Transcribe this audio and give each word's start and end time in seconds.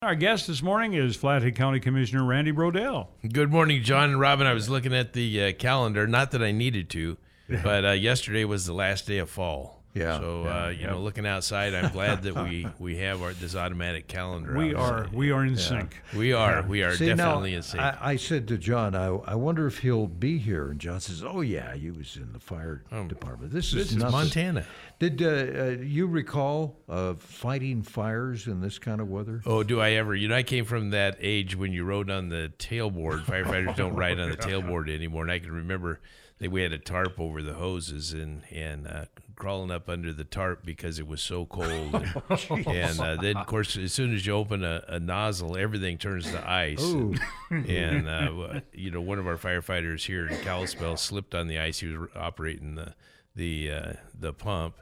Our 0.00 0.14
guest 0.14 0.46
this 0.46 0.62
morning 0.62 0.92
is 0.92 1.16
Flathead 1.16 1.56
County 1.56 1.80
Commissioner 1.80 2.22
Randy 2.24 2.52
Brodehl. 2.52 3.08
Good 3.32 3.50
morning, 3.50 3.82
John 3.82 4.10
and 4.10 4.20
Robin. 4.20 4.46
I 4.46 4.52
was 4.52 4.68
looking 4.68 4.94
at 4.94 5.12
the 5.12 5.46
uh, 5.46 5.52
calendar, 5.54 6.06
not 6.06 6.30
that 6.30 6.40
I 6.40 6.52
needed 6.52 6.88
to, 6.90 7.16
but 7.64 7.84
uh, 7.84 7.90
yesterday 7.90 8.44
was 8.44 8.64
the 8.64 8.72
last 8.74 9.08
day 9.08 9.18
of 9.18 9.28
fall. 9.28 9.77
Yeah, 9.98 10.18
So 10.18 10.42
yeah, 10.44 10.64
uh, 10.64 10.68
you 10.68 10.86
know, 10.86 11.00
looking 11.00 11.26
outside, 11.26 11.74
I'm 11.74 11.90
glad 11.92 12.22
that 12.22 12.34
we 12.34 12.66
we 12.78 12.96
have 12.98 13.22
our 13.22 13.32
this 13.32 13.54
automatic 13.54 14.06
calendar. 14.08 14.56
We 14.56 14.74
are 14.74 15.08
we 15.12 15.30
are 15.30 15.44
in 15.44 15.56
sync. 15.56 16.00
We 16.16 16.32
are. 16.32 16.62
We 16.62 16.82
are 16.82 16.94
See, 16.94 17.06
definitely 17.06 17.52
now, 17.52 17.56
in 17.56 17.62
sync. 17.62 17.82
I, 17.82 17.98
I 18.00 18.16
said 18.16 18.48
to 18.48 18.58
John, 18.58 18.94
I, 18.94 19.06
I 19.06 19.34
wonder 19.34 19.66
if 19.66 19.78
he'll 19.78 20.06
be 20.06 20.38
here. 20.38 20.70
And 20.70 20.80
John 20.80 21.00
says, 21.00 21.22
Oh, 21.24 21.40
yeah, 21.40 21.74
he 21.74 21.90
was 21.90 22.16
in 22.16 22.32
the 22.32 22.40
fire 22.40 22.82
department. 23.08 23.52
This, 23.52 23.72
this 23.72 23.90
is 23.90 23.96
is. 23.96 24.02
Montana. 24.02 24.64
Did 24.98 25.22
uh, 25.22 25.26
uh, 25.26 25.64
you 25.80 26.06
recall 26.06 26.76
uh, 26.88 27.14
fighting 27.14 27.82
fires 27.82 28.48
in 28.48 28.60
this 28.60 28.78
kind 28.78 29.00
of 29.00 29.08
weather? 29.08 29.42
Oh, 29.46 29.62
do 29.62 29.80
I 29.80 29.92
ever? 29.92 30.14
You 30.14 30.28
know, 30.28 30.34
I 30.36 30.42
came 30.42 30.64
from 30.64 30.90
that 30.90 31.16
age 31.20 31.54
when 31.54 31.72
you 31.72 31.84
rode 31.84 32.10
on 32.10 32.28
the 32.28 32.52
tailboard. 32.58 33.24
Firefighters 33.24 33.76
don't 33.76 33.94
ride 33.96 34.18
on 34.18 34.30
the 34.30 34.36
tailboard 34.36 34.92
anymore. 34.92 35.22
And 35.22 35.30
I 35.30 35.38
can 35.38 35.52
remember 35.52 36.00
that 36.38 36.50
we 36.50 36.62
had 36.62 36.72
a 36.72 36.78
tarp 36.78 37.18
over 37.20 37.42
the 37.42 37.54
hoses 37.54 38.12
and 38.12 38.42
and 38.50 38.86
uh, 38.86 39.04
crawling 39.38 39.70
up 39.70 39.88
under 39.88 40.12
the 40.12 40.24
tarp 40.24 40.64
because 40.64 40.98
it 40.98 41.06
was 41.06 41.22
so 41.22 41.46
cold. 41.46 41.94
And, 41.94 42.66
and 42.66 43.00
uh, 43.00 43.16
then, 43.16 43.36
of 43.36 43.46
course, 43.46 43.76
as 43.76 43.92
soon 43.92 44.14
as 44.14 44.26
you 44.26 44.34
open 44.34 44.64
a, 44.64 44.82
a 44.88 45.00
nozzle, 45.00 45.56
everything 45.56 45.96
turns 45.96 46.30
to 46.30 46.50
ice. 46.50 46.82
Ooh. 46.82 47.14
And 47.50 48.08
uh, 48.08 48.60
you 48.72 48.90
know, 48.90 49.00
one 49.00 49.18
of 49.18 49.26
our 49.26 49.36
firefighters 49.38 50.04
here 50.04 50.26
in 50.26 50.36
Kalispell 50.38 50.96
slipped 50.96 51.34
on 51.34 51.46
the 51.46 51.58
ice. 51.58 51.78
He 51.78 51.86
was 51.86 52.10
operating 52.14 52.74
the 52.74 52.94
the 53.34 53.70
uh, 53.70 53.92
the 54.18 54.32
pump, 54.32 54.76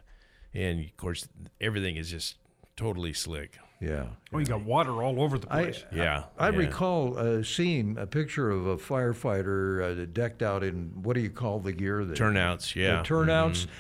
and 0.53 0.81
of 0.81 0.97
course, 0.97 1.29
everything 1.61 1.97
is 1.97 2.11
just 2.11 2.37
totally 2.77 3.13
slick. 3.13 3.59
Yeah. 3.81 4.07
Oh, 4.33 4.39
you 4.39 4.47
got 4.47 4.63
water 4.63 5.03
all 5.03 5.21
over 5.21 5.39
the 5.39 5.53
I, 5.53 5.65
place. 5.65 5.85
Yeah, 5.93 6.25
I 6.39 6.49
yeah. 6.49 6.57
recall 6.57 7.19
uh, 7.19 7.43
seeing 7.43 7.99
a 7.99 8.07
picture 8.07 8.51
of 8.51 8.67
a 8.67 8.77
firefighter 8.77 10.03
uh, 10.03 10.07
decked 10.07 10.43
out 10.43 10.65
in 10.65 10.93
what 11.03 11.15
do 11.15 11.21
you 11.21 11.31
call 11.31 11.61
the 11.61 11.73
gear? 11.73 12.05
The, 12.05 12.15
Turnouts, 12.15 12.73
the 12.73 12.81
yeah. 12.81 13.03
Mm-hmm. 13.03 13.71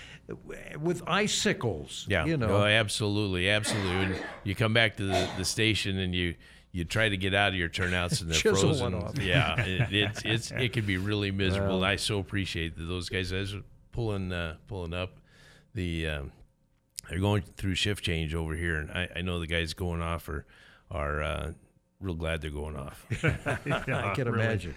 With 0.80 1.02
icicles. 1.06 2.06
Yeah. 2.08 2.24
You 2.24 2.36
know. 2.36 2.48
Oh, 2.48 2.64
absolutely, 2.64 3.48
absolutely. 3.48 3.90
And 3.90 4.24
you 4.44 4.54
come 4.54 4.72
back 4.72 4.96
to 4.96 5.04
the, 5.04 5.28
the 5.38 5.44
station 5.44 5.98
and 5.98 6.14
you 6.14 6.34
you 6.72 6.84
try 6.84 7.08
to 7.08 7.16
get 7.16 7.32
out 7.34 7.48
of 7.50 7.54
your 7.54 7.68
turnouts 7.68 8.20
and 8.20 8.30
they're 8.30 8.38
Chisel 8.38 8.74
frozen. 8.74 9.24
Yeah. 9.24 9.60
It, 9.62 9.92
it's 9.92 10.22
it's 10.24 10.50
it 10.50 10.72
can 10.72 10.84
be 10.84 10.96
really 10.98 11.30
miserable. 11.32 11.76
and 11.76 11.86
I 11.86 11.96
so 11.96 12.18
appreciate 12.18 12.76
that 12.76 12.84
those 12.84 13.08
guys 13.08 13.32
as 13.32 13.54
pulling 13.92 14.32
uh, 14.32 14.56
pulling 14.66 14.94
up 14.94 15.18
the. 15.74 16.06
Um, 16.08 16.32
they're 17.08 17.20
going 17.20 17.42
through 17.42 17.76
shift 17.76 18.02
change 18.02 18.34
over 18.34 18.56
here, 18.56 18.78
and 18.78 18.90
I, 18.90 19.08
I 19.16 19.20
know 19.20 19.38
the 19.38 19.46
guys 19.46 19.74
going 19.74 20.02
off 20.02 20.28
are 20.28 20.44
are 20.90 21.22
uh, 21.22 21.52
real 22.00 22.14
glad 22.14 22.40
they're 22.40 22.50
going 22.50 22.76
off. 22.76 23.04
I 23.22 24.12
can 24.14 24.30
really. 24.30 24.44
imagine. 24.44 24.74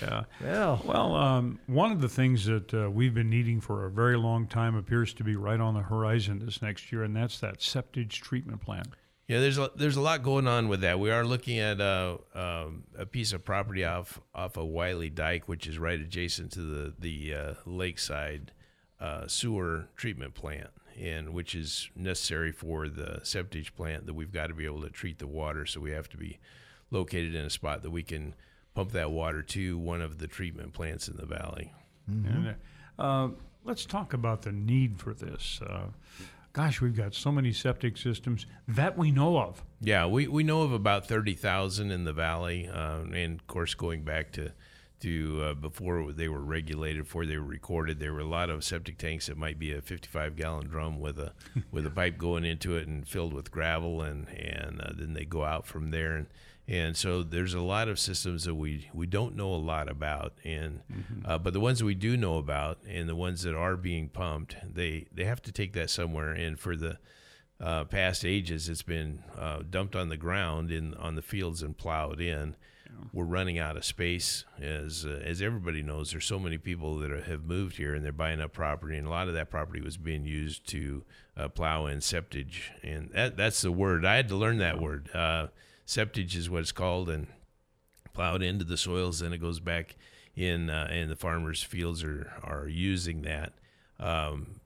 Yeah. 0.00 0.24
Well, 0.42 0.82
Well, 0.84 1.14
um, 1.14 1.58
one 1.66 1.92
of 1.92 2.00
the 2.00 2.08
things 2.08 2.46
that 2.46 2.72
uh, 2.74 2.90
we've 2.90 3.14
been 3.14 3.30
needing 3.30 3.60
for 3.60 3.86
a 3.86 3.90
very 3.90 4.16
long 4.16 4.46
time 4.46 4.74
appears 4.74 5.14
to 5.14 5.24
be 5.24 5.36
right 5.36 5.60
on 5.60 5.74
the 5.74 5.82
horizon 5.82 6.40
this 6.44 6.62
next 6.62 6.90
year, 6.90 7.02
and 7.04 7.14
that's 7.14 7.38
that 7.40 7.58
septage 7.58 8.10
treatment 8.10 8.60
plant. 8.60 8.88
Yeah, 9.26 9.40
there's 9.40 9.56
a, 9.56 9.70
there's 9.74 9.96
a 9.96 10.02
lot 10.02 10.22
going 10.22 10.46
on 10.46 10.68
with 10.68 10.82
that. 10.82 11.00
We 11.00 11.10
are 11.10 11.24
looking 11.24 11.58
at 11.58 11.80
uh, 11.80 12.18
um, 12.34 12.84
a 12.98 13.06
piece 13.06 13.32
of 13.32 13.42
property 13.44 13.82
off 13.82 14.20
off 14.34 14.58
of 14.58 14.66
Wiley 14.66 15.08
Dike, 15.08 15.48
which 15.48 15.66
is 15.66 15.78
right 15.78 15.98
adjacent 15.98 16.52
to 16.52 16.60
the 16.60 16.94
the 16.98 17.34
uh, 17.34 17.54
lakeside 17.64 18.52
uh, 19.00 19.26
sewer 19.26 19.88
treatment 19.96 20.34
plant, 20.34 20.68
and 21.00 21.34
which 21.34 21.54
is 21.54 21.88
necessary 21.96 22.52
for 22.52 22.88
the 22.88 23.20
septage 23.22 23.74
plant 23.74 24.06
that 24.06 24.14
we've 24.14 24.32
got 24.32 24.48
to 24.48 24.54
be 24.54 24.64
able 24.64 24.82
to 24.82 24.90
treat 24.90 25.18
the 25.18 25.26
water. 25.26 25.66
So 25.66 25.80
we 25.80 25.90
have 25.90 26.08
to 26.10 26.16
be 26.16 26.38
located 26.90 27.34
in 27.34 27.44
a 27.44 27.50
spot 27.50 27.82
that 27.82 27.90
we 27.90 28.02
can 28.02 28.34
pump 28.74 28.92
that 28.92 29.10
water 29.10 29.42
to 29.42 29.78
one 29.78 30.00
of 30.00 30.18
the 30.18 30.26
treatment 30.26 30.72
plants 30.72 31.08
in 31.08 31.16
the 31.16 31.26
valley. 31.26 31.72
And, 32.06 32.54
uh, 32.98 33.28
let's 33.64 33.86
talk 33.86 34.12
about 34.12 34.42
the 34.42 34.52
need 34.52 34.98
for 34.98 35.14
this. 35.14 35.60
Uh, 35.66 35.86
gosh, 36.52 36.80
we've 36.80 36.96
got 36.96 37.14
so 37.14 37.32
many 37.32 37.52
septic 37.52 37.96
systems 37.96 38.46
that 38.68 38.98
we 38.98 39.10
know 39.10 39.38
of. 39.38 39.64
Yeah, 39.80 40.06
we, 40.06 40.28
we 40.28 40.42
know 40.42 40.62
of 40.62 40.72
about 40.72 41.06
thirty 41.06 41.34
thousand 41.34 41.90
in 41.90 42.04
the 42.04 42.12
valley, 42.12 42.68
um, 42.68 43.12
and 43.14 43.40
of 43.40 43.46
course, 43.46 43.74
going 43.74 44.02
back 44.02 44.32
to 44.32 44.52
to 45.00 45.42
uh, 45.42 45.54
before 45.54 46.12
they 46.12 46.28
were 46.28 46.42
regulated, 46.42 47.04
before 47.04 47.26
they 47.26 47.36
were 47.36 47.44
recorded, 47.44 48.00
there 48.00 48.12
were 48.12 48.20
a 48.20 48.24
lot 48.24 48.50
of 48.50 48.64
septic 48.64 48.98
tanks 48.98 49.26
that 49.26 49.36
might 49.36 49.58
be 49.58 49.72
a 49.72 49.80
fifty-five 49.80 50.36
gallon 50.36 50.66
drum 50.68 51.00
with 51.00 51.18
a 51.18 51.32
with 51.70 51.86
a 51.86 51.90
pipe 51.90 52.18
going 52.18 52.44
into 52.44 52.76
it 52.76 52.86
and 52.86 53.06
filled 53.06 53.32
with 53.34 53.50
gravel, 53.50 54.02
and 54.02 54.28
and 54.28 54.80
uh, 54.80 54.92
then 54.94 55.14
they 55.14 55.24
go 55.24 55.44
out 55.44 55.66
from 55.66 55.90
there, 55.90 56.16
and 56.16 56.26
and 56.66 56.96
so 56.96 57.22
there's 57.22 57.52
a 57.52 57.60
lot 57.60 57.88
of 57.88 57.98
systems 57.98 58.44
that 58.44 58.54
we 58.54 58.88
we 58.94 59.06
don't 59.06 59.36
know 59.36 59.52
a 59.54 59.56
lot 59.56 59.90
about, 59.90 60.32
and 60.44 60.80
uh, 61.26 61.36
but 61.38 61.52
the 61.52 61.60
ones 61.60 61.78
that 61.80 61.84
we 61.84 61.94
do 61.94 62.16
know 62.16 62.38
about, 62.38 62.78
and 62.88 63.08
the 63.08 63.16
ones 63.16 63.42
that 63.42 63.54
are 63.54 63.76
being 63.76 64.08
pumped, 64.08 64.56
they 64.64 65.06
they 65.12 65.24
have 65.24 65.42
to 65.42 65.52
take 65.52 65.74
that 65.74 65.90
somewhere, 65.90 66.30
and 66.32 66.58
for 66.58 66.76
the 66.76 66.98
uh, 67.60 67.84
past 67.84 68.24
ages, 68.24 68.68
it's 68.68 68.82
been 68.82 69.22
uh, 69.38 69.60
dumped 69.68 69.94
on 69.94 70.08
the 70.08 70.16
ground 70.16 70.70
in 70.70 70.94
on 70.94 71.14
the 71.14 71.22
fields 71.22 71.62
and 71.62 71.76
plowed 71.76 72.20
in. 72.20 72.56
We're 73.12 73.24
running 73.24 73.58
out 73.58 73.76
of 73.76 73.84
space, 73.84 74.44
as 74.60 75.04
uh, 75.04 75.20
as 75.24 75.42
everybody 75.42 75.82
knows. 75.82 76.10
There's 76.10 76.24
so 76.24 76.38
many 76.38 76.58
people 76.58 76.98
that 76.98 77.10
are, 77.10 77.22
have 77.22 77.44
moved 77.44 77.76
here 77.76 77.94
and 77.94 78.04
they're 78.04 78.12
buying 78.12 78.40
up 78.40 78.52
property, 78.52 78.96
and 78.96 79.06
a 79.06 79.10
lot 79.10 79.28
of 79.28 79.34
that 79.34 79.50
property 79.50 79.80
was 79.80 79.96
being 79.96 80.24
used 80.24 80.66
to 80.68 81.04
uh, 81.36 81.48
plow 81.48 81.86
in 81.86 81.98
septage, 81.98 82.70
and 82.82 83.10
that 83.12 83.36
that's 83.36 83.62
the 83.62 83.72
word. 83.72 84.04
I 84.04 84.16
had 84.16 84.28
to 84.28 84.36
learn 84.36 84.58
that 84.58 84.80
word. 84.80 85.10
Uh, 85.14 85.48
septage 85.86 86.36
is 86.36 86.50
what 86.50 86.60
it's 86.60 86.72
called, 86.72 87.08
and 87.08 87.26
plowed 88.12 88.42
into 88.42 88.64
the 88.64 88.76
soils. 88.76 89.20
Then 89.20 89.32
it 89.32 89.38
goes 89.38 89.60
back 89.60 89.96
in, 90.36 90.70
uh, 90.70 90.88
and 90.90 91.10
the 91.10 91.16
farmers' 91.16 91.62
fields 91.62 92.02
are 92.02 92.32
are 92.42 92.68
using 92.68 93.22
that. 93.22 93.54
Um, 93.98 94.60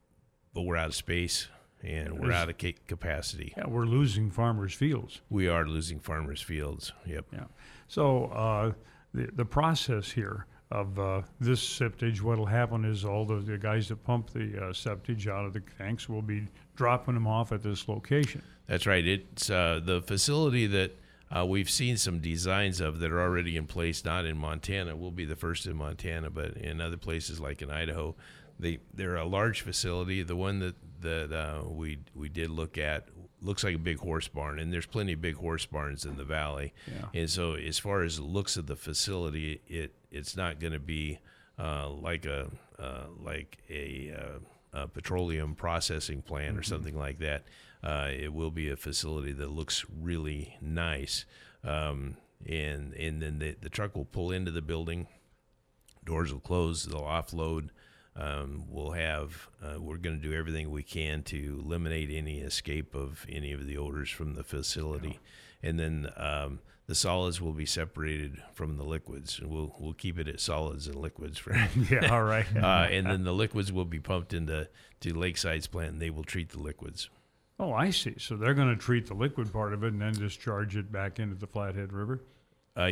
but 0.54 0.62
we're 0.62 0.76
out 0.76 0.88
of 0.88 0.94
space 0.94 1.48
and 1.82 2.18
we're 2.18 2.32
out 2.32 2.48
of 2.48 2.58
ca- 2.58 2.76
capacity. 2.86 3.54
Yeah, 3.56 3.66
we're 3.68 3.86
losing 3.86 4.30
farmers' 4.30 4.74
fields. 4.74 5.20
We 5.30 5.48
are 5.48 5.66
losing 5.66 6.00
farmers' 6.00 6.42
fields. 6.42 6.92
Yep. 7.06 7.26
Yeah. 7.32 7.44
So 7.86 8.26
uh, 8.26 8.72
the 9.14 9.30
the 9.34 9.44
process 9.44 10.10
here 10.10 10.46
of 10.70 10.98
uh, 10.98 11.22
this 11.40 11.60
septage, 11.66 12.20
what'll 12.20 12.46
happen 12.46 12.84
is 12.84 13.04
all 13.04 13.24
the, 13.24 13.36
the 13.36 13.56
guys 13.56 13.88
that 13.88 14.04
pump 14.04 14.30
the 14.30 14.56
uh, 14.58 14.72
septage 14.72 15.26
out 15.26 15.46
of 15.46 15.54
the 15.54 15.62
tanks 15.78 16.08
will 16.08 16.22
be 16.22 16.46
dropping 16.76 17.14
them 17.14 17.26
off 17.26 17.52
at 17.52 17.62
this 17.62 17.88
location. 17.88 18.42
That's 18.66 18.86
right. 18.86 19.06
It's 19.06 19.48
uh, 19.48 19.80
the 19.82 20.02
facility 20.02 20.66
that 20.66 20.94
uh, 21.34 21.46
we've 21.46 21.70
seen 21.70 21.96
some 21.96 22.20
designs 22.20 22.80
of 22.80 23.00
that 23.00 23.10
are 23.10 23.20
already 23.20 23.56
in 23.56 23.66
place. 23.66 24.04
Not 24.04 24.26
in 24.26 24.36
Montana. 24.36 24.94
We'll 24.94 25.10
be 25.10 25.24
the 25.24 25.36
first 25.36 25.66
in 25.66 25.76
Montana, 25.76 26.30
but 26.30 26.56
in 26.56 26.80
other 26.80 26.98
places 26.98 27.40
like 27.40 27.62
in 27.62 27.70
Idaho, 27.70 28.14
they 28.58 28.78
they're 28.92 29.16
a 29.16 29.24
large 29.24 29.62
facility. 29.62 30.22
The 30.22 30.36
one 30.36 30.58
that 30.58 30.74
that 31.00 31.32
uh, 31.32 31.68
we 31.68 31.98
we 32.14 32.28
did 32.28 32.50
look 32.50 32.78
at 32.78 33.08
looks 33.40 33.64
like 33.64 33.74
a 33.74 33.78
big 33.78 33.98
horse 33.98 34.28
barn, 34.28 34.58
and 34.58 34.72
there's 34.72 34.86
plenty 34.86 35.12
of 35.12 35.20
big 35.20 35.36
horse 35.36 35.66
barns 35.66 36.04
in 36.04 36.16
the 36.16 36.24
valley. 36.24 36.72
Yeah. 36.86 37.20
And 37.20 37.30
so, 37.30 37.54
as 37.54 37.78
far 37.78 38.02
as 38.02 38.16
the 38.16 38.24
looks 38.24 38.56
of 38.56 38.66
the 38.66 38.76
facility, 38.76 39.60
it 39.66 39.94
it's 40.10 40.36
not 40.36 40.60
going 40.60 40.72
to 40.72 40.78
be 40.80 41.18
uh, 41.58 41.88
like 41.88 42.26
a 42.26 42.50
uh, 42.78 43.06
like 43.20 43.58
a, 43.68 44.12
uh, 44.16 44.80
a 44.80 44.88
petroleum 44.88 45.54
processing 45.54 46.22
plant 46.22 46.56
or 46.56 46.62
something 46.62 46.96
like 46.96 47.18
that. 47.18 47.44
Uh, 47.82 48.08
it 48.10 48.32
will 48.32 48.50
be 48.50 48.68
a 48.70 48.76
facility 48.76 49.32
that 49.32 49.50
looks 49.50 49.84
really 50.00 50.56
nice, 50.60 51.24
um, 51.64 52.16
and 52.46 52.92
and 52.94 53.22
then 53.22 53.38
the, 53.38 53.56
the 53.60 53.68
truck 53.68 53.94
will 53.94 54.04
pull 54.04 54.32
into 54.32 54.50
the 54.50 54.62
building. 54.62 55.06
Doors 56.04 56.32
will 56.32 56.40
close. 56.40 56.84
They'll 56.84 57.02
offload. 57.02 57.68
Um, 58.18 58.64
we'll 58.68 58.90
have. 58.90 59.48
Uh, 59.62 59.80
we're 59.80 59.96
going 59.96 60.20
to 60.20 60.28
do 60.28 60.34
everything 60.34 60.70
we 60.70 60.82
can 60.82 61.22
to 61.24 61.62
eliminate 61.64 62.10
any 62.10 62.40
escape 62.40 62.94
of 62.94 63.24
any 63.28 63.52
of 63.52 63.64
the 63.66 63.78
odors 63.78 64.10
from 64.10 64.34
the 64.34 64.42
facility, 64.42 65.20
and 65.62 65.78
then 65.78 66.10
um, 66.16 66.58
the 66.86 66.94
solids 66.96 67.40
will 67.40 67.52
be 67.52 67.66
separated 67.66 68.42
from 68.54 68.76
the 68.76 68.82
liquids, 68.82 69.38
and 69.38 69.48
we'll 69.50 69.72
we'll 69.78 69.92
keep 69.92 70.18
it 70.18 70.26
at 70.26 70.40
solids 70.40 70.86
and 70.88 70.96
liquids 70.96 71.38
for. 71.38 71.52
Yeah, 71.90 72.12
all 72.12 72.24
right. 72.24 72.46
uh, 72.56 72.88
and 72.90 73.06
then 73.06 73.22
the 73.22 73.32
liquids 73.32 73.70
will 73.72 73.84
be 73.84 74.00
pumped 74.00 74.34
into 74.34 74.68
to 75.00 75.14
Lakeside's 75.14 75.68
plant, 75.68 75.92
and 75.92 76.02
they 76.02 76.10
will 76.10 76.24
treat 76.24 76.48
the 76.50 76.58
liquids. 76.58 77.08
oh, 77.60 77.72
I 77.72 77.90
see. 77.90 78.16
So 78.18 78.36
they're 78.36 78.54
going 78.54 78.70
to 78.70 78.76
treat 78.76 79.06
the 79.06 79.14
liquid 79.14 79.52
part 79.52 79.72
of 79.72 79.84
it 79.84 79.92
and 79.92 80.02
then 80.02 80.14
discharge 80.14 80.76
it 80.76 80.90
back 80.90 81.20
into 81.20 81.36
the 81.36 81.46
Flathead 81.46 81.92
River. 81.92 82.20
Uh, 82.78 82.90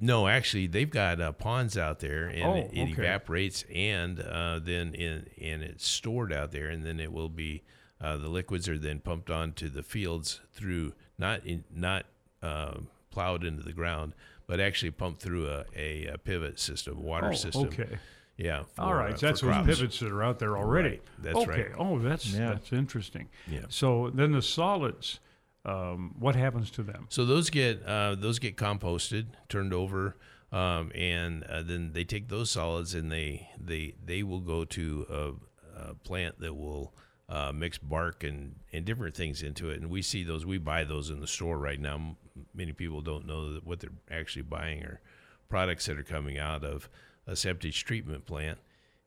no, 0.00 0.26
actually, 0.28 0.66
they've 0.66 0.90
got 0.90 1.20
uh, 1.20 1.32
ponds 1.32 1.76
out 1.76 1.98
there, 2.00 2.26
and 2.26 2.44
Oh, 2.44 2.54
it, 2.56 2.70
it 2.72 2.82
okay. 2.92 2.92
evaporates, 3.02 3.64
and 3.74 4.20
uh, 4.20 4.60
then 4.62 4.94
in, 4.94 5.26
and 5.40 5.62
it's 5.62 5.86
stored 5.86 6.32
out 6.32 6.52
there, 6.52 6.68
and 6.68 6.84
then 6.84 7.00
it 7.00 7.12
will 7.12 7.28
be 7.28 7.62
uh, 8.00 8.16
the 8.16 8.28
liquids 8.28 8.68
are 8.68 8.78
then 8.78 8.98
pumped 9.00 9.30
onto 9.30 9.68
the 9.68 9.82
fields 9.82 10.40
through 10.52 10.92
not 11.18 11.44
in, 11.46 11.64
not 11.74 12.06
uh, 12.42 12.74
plowed 13.10 13.44
into 13.44 13.62
the 13.62 13.72
ground, 13.72 14.14
but 14.46 14.60
actually 14.60 14.90
pumped 14.90 15.22
through 15.22 15.48
a, 15.48 15.64
a, 15.76 16.06
a 16.06 16.18
pivot 16.18 16.58
system, 16.60 17.02
water 17.02 17.28
Oh, 17.30 17.34
system. 17.34 17.64
okay. 17.66 17.98
Yeah. 18.36 18.64
All 18.78 18.90
for, 18.90 18.96
right, 18.96 19.14
uh, 19.14 19.16
so 19.16 19.26
that's 19.26 19.40
for 19.40 19.46
those 19.46 19.64
pivots 19.66 20.00
that 20.00 20.10
are 20.10 20.22
out 20.24 20.38
there 20.40 20.58
already. 20.58 20.88
Right, 20.90 21.02
that's 21.20 21.36
okay. 21.36 21.62
right. 21.62 21.70
Oh, 21.78 21.98
that's 22.00 22.26
Yeah. 22.26 22.48
that's 22.48 22.72
interesting. 22.72 23.28
Yeah. 23.46 23.60
So 23.68 24.10
then 24.12 24.32
the 24.32 24.42
solids, 24.42 25.20
um, 25.64 26.14
what 26.18 26.36
happens 26.36 26.70
to 26.72 26.82
them? 26.82 27.06
So 27.08 27.24
those 27.24 27.50
get 27.50 27.82
uh, 27.86 28.16
those 28.16 28.38
get 28.38 28.56
composted, 28.56 29.26
turned 29.48 29.72
over, 29.72 30.16
um, 30.52 30.92
and 30.94 31.44
uh, 31.44 31.62
then 31.62 31.92
they 31.92 32.04
take 32.04 32.28
those 32.28 32.50
solids 32.50 32.94
and 32.94 33.10
they 33.10 33.48
they 33.58 33.94
they 34.04 34.22
will 34.22 34.40
go 34.40 34.64
to 34.64 35.06
a, 35.10 35.88
a 35.90 35.94
plant 35.94 36.38
that 36.40 36.54
will 36.54 36.94
uh, 37.28 37.52
mix 37.54 37.78
bark 37.78 38.22
and 38.24 38.56
and 38.72 38.84
different 38.84 39.16
things 39.16 39.42
into 39.42 39.70
it. 39.70 39.80
And 39.80 39.90
we 39.90 40.02
see 40.02 40.24
those, 40.24 40.44
we 40.44 40.58
buy 40.58 40.84
those 40.84 41.10
in 41.10 41.20
the 41.20 41.26
store 41.26 41.58
right 41.58 41.80
now. 41.80 42.16
Many 42.54 42.72
people 42.72 43.00
don't 43.00 43.26
know 43.26 43.60
what 43.64 43.80
they're 43.80 43.90
actually 44.10 44.42
buying 44.42 44.82
are 44.82 45.00
products 45.48 45.86
that 45.86 45.98
are 45.98 46.04
coming 46.04 46.38
out 46.38 46.64
of 46.64 46.88
a 47.26 47.36
septic 47.36 47.72
treatment 47.72 48.26
plant. 48.26 48.58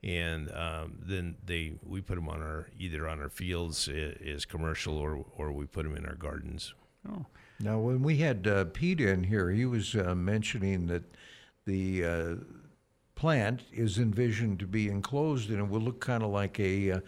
And 0.07 0.49
um, 0.55 0.99
then 1.05 1.35
they 1.45 1.73
we 1.83 1.99
put 2.01 2.15
them 2.15 2.29
on 2.29 2.41
our 2.41 2.69
either 2.79 3.07
on 3.09 3.19
our 3.19 3.29
fields 3.29 3.89
i- 3.91 4.15
as 4.25 4.45
commercial 4.45 4.97
or 4.97 5.25
or 5.35 5.51
we 5.51 5.65
put 5.65 5.83
them 5.83 5.95
in 5.97 6.05
our 6.05 6.15
gardens. 6.15 6.73
Oh, 7.09 7.25
Now, 7.59 7.79
when 7.79 8.01
we 8.03 8.17
had 8.17 8.47
uh, 8.47 8.65
Pete 8.65 9.01
in 9.01 9.23
here, 9.25 9.49
he 9.51 9.65
was 9.65 9.95
uh, 9.95 10.15
mentioning 10.15 10.87
that 10.87 11.03
the 11.65 12.05
uh, 12.05 12.35
plant 13.15 13.63
is 13.73 13.97
envisioned 13.97 14.59
to 14.59 14.67
be 14.67 14.87
enclosed 14.89 15.49
and 15.49 15.59
it 15.59 15.67
will 15.67 15.81
look 15.81 15.99
kind 15.99 16.23
of 16.23 16.29
like 16.29 16.59
a 16.59 16.91
uh, 16.91 16.99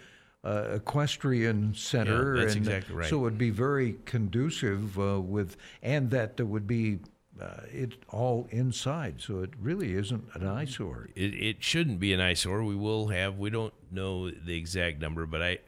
uh, 0.43 0.67
equestrian 0.73 1.73
center. 1.73 2.35
Yeah, 2.37 2.43
that's 2.43 2.55
and 2.55 2.65
exactly 2.67 2.95
right. 2.95 3.09
So 3.09 3.17
it 3.17 3.21
would 3.21 3.37
be 3.37 3.49
very 3.49 3.95
conducive 4.05 4.97
uh, 4.99 5.19
with, 5.21 5.57
and 5.83 6.09
that 6.11 6.37
there 6.37 6.45
would 6.45 6.67
be 6.67 6.99
uh, 7.41 7.61
it 7.71 7.93
all 8.09 8.47
inside. 8.51 9.21
So 9.21 9.41
it 9.41 9.51
really 9.59 9.93
isn't 9.93 10.23
an 10.33 10.47
eyesore. 10.47 11.09
It, 11.15 11.33
it 11.33 11.63
shouldn't 11.63 11.99
be 11.99 12.13
an 12.13 12.19
eyesore. 12.19 12.63
We 12.63 12.75
will 12.75 13.07
have. 13.07 13.37
We 13.37 13.49
don't 13.49 13.73
know 13.91 14.29
the 14.29 14.57
exact 14.57 14.99
number, 14.99 15.25
but 15.25 15.41
I 15.41 15.59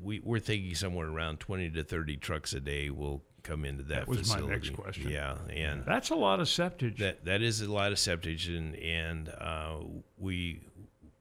we 0.00 0.20
we're 0.20 0.38
thinking 0.38 0.74
somewhere 0.74 1.08
around 1.08 1.40
twenty 1.40 1.70
to 1.70 1.84
thirty 1.84 2.16
trucks 2.16 2.52
a 2.52 2.60
day 2.60 2.90
will 2.90 3.22
come 3.42 3.64
into 3.64 3.82
that, 3.84 4.06
That 4.06 4.08
was 4.08 4.28
my 4.28 4.40
next 4.40 4.72
question. 4.72 5.10
Yeah, 5.10 5.36
and 5.50 5.84
that's 5.84 6.10
a 6.10 6.14
lot 6.14 6.40
of 6.40 6.46
septage. 6.46 6.98
that 6.98 7.24
that 7.24 7.42
is 7.42 7.60
a 7.60 7.72
lot 7.72 7.92
of 7.92 7.98
septage, 7.98 8.48
and 8.48 8.74
and 8.76 9.28
uh, 9.28 9.78
we 10.16 10.60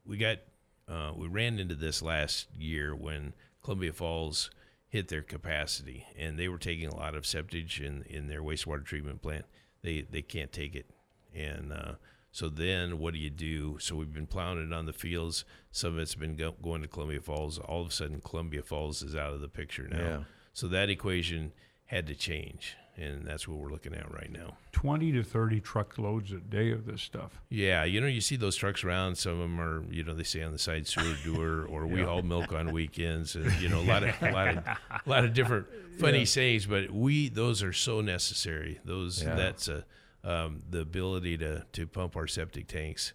we 0.06 0.18
got 0.18 0.40
uh, 0.88 1.12
we 1.16 1.28
ran 1.28 1.60
into 1.60 1.76
this 1.76 2.02
last 2.02 2.48
year 2.58 2.96
when 2.96 3.34
Columbia 3.64 3.94
Falls 3.94 4.52
hit 4.88 5.08
their 5.08 5.22
capacity, 5.22 6.06
and 6.18 6.38
they 6.38 6.48
were 6.48 6.58
taking 6.58 6.88
a 6.88 6.96
lot 6.96 7.16
of 7.16 7.24
septage 7.24 7.80
in 7.80 8.04
in 8.04 8.28
their 8.28 8.42
wastewater 8.42 8.86
treatment 8.86 9.22
plant. 9.22 9.46
They 9.84 10.02
they 10.02 10.22
can't 10.22 10.52
take 10.52 10.76
it, 10.76 10.86
and 11.34 11.74
uh, 11.74 11.94
so 12.32 12.50
then 12.50 13.00
what 13.00 13.14
do 13.14 13.20
you 13.20 13.30
do? 13.30 13.78
So 13.80 13.96
we've 13.96 14.14
been 14.14 14.28
plowing 14.28 14.64
it 14.66 14.74
on 14.74 14.86
the 14.86 14.94
fields. 14.94 15.44
Some 15.72 15.94
of 15.94 16.00
it's 16.00 16.16
been 16.16 16.36
go- 16.36 16.56
going 16.62 16.82
to 16.82 16.88
Columbia 16.88 17.22
Falls. 17.22 17.58
All 17.58 17.82
of 17.82 17.88
a 17.88 17.92
sudden, 17.92 18.22
Columbia 18.22 18.62
Falls 18.62 19.02
is 19.02 19.16
out 19.16 19.34
of 19.34 19.42
the 19.42 19.48
picture 19.48 19.88
now. 19.90 19.98
Yeah. 19.98 20.24
So 20.54 20.68
that 20.68 20.90
equation 20.90 21.52
had 21.86 22.08
to 22.08 22.16
change, 22.16 22.76
and 22.98 23.26
that's 23.26 23.48
what 23.48 23.58
we're 23.58 23.70
looking 23.70 23.94
at 23.94 24.12
right 24.14 24.32
now. 24.32 24.58
20 24.74 25.12
to 25.14 25.24
30 25.24 25.60
truckloads 25.62 26.32
a 26.32 26.38
day 26.38 26.72
of 26.72 26.86
this 26.86 27.02
stuff. 27.02 27.42
Yeah, 27.50 27.84
you 27.84 28.02
know, 28.02 28.08
you 28.08 28.22
see 28.22 28.36
those 28.36 28.56
trucks 28.56 28.84
around. 28.84 29.16
Some 29.18 29.34
of 29.34 29.40
them 29.40 29.60
are, 29.60 29.84
you 29.90 30.04
know, 30.04 30.14
they 30.14 30.24
say 30.24 30.42
on 30.44 30.52
the 30.52 30.60
side 30.60 30.88
sewer 30.88 31.16
doer, 31.24 31.66
or 31.70 31.88
we 31.88 32.02
haul 32.02 32.22
milk 32.22 32.52
on 32.54 32.72
weekends, 32.72 33.36
and 33.36 33.52
you 33.62 33.70
know, 33.70 33.80
a 33.80 33.88
lot 33.88 34.04
of, 34.04 34.16
a 34.22 34.32
lot 34.32 34.48
of, 34.50 34.58
a 34.68 34.78
lot 35.10 35.24
of 35.26 35.34
different 35.34 35.68
funny 36.00 36.26
sayings. 36.26 36.66
But 36.66 36.92
we, 36.92 37.30
those 37.30 37.64
are 37.64 37.74
so 37.74 38.02
necessary. 38.02 38.80
Those, 38.86 39.24
Yeah. 39.24 39.36
that's 39.36 39.68
a, 39.68 39.86
um, 40.24 40.62
the 40.70 40.80
ability 40.82 41.38
to 41.40 41.66
to 41.72 41.88
pump 41.88 42.16
our 42.16 42.28
septic 42.28 42.68
tanks 42.68 43.14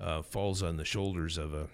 uh, 0.00 0.22
falls 0.22 0.62
on 0.62 0.76
the 0.76 0.84
shoulders 0.84 1.38
of 1.38 1.54
a 1.54 1.68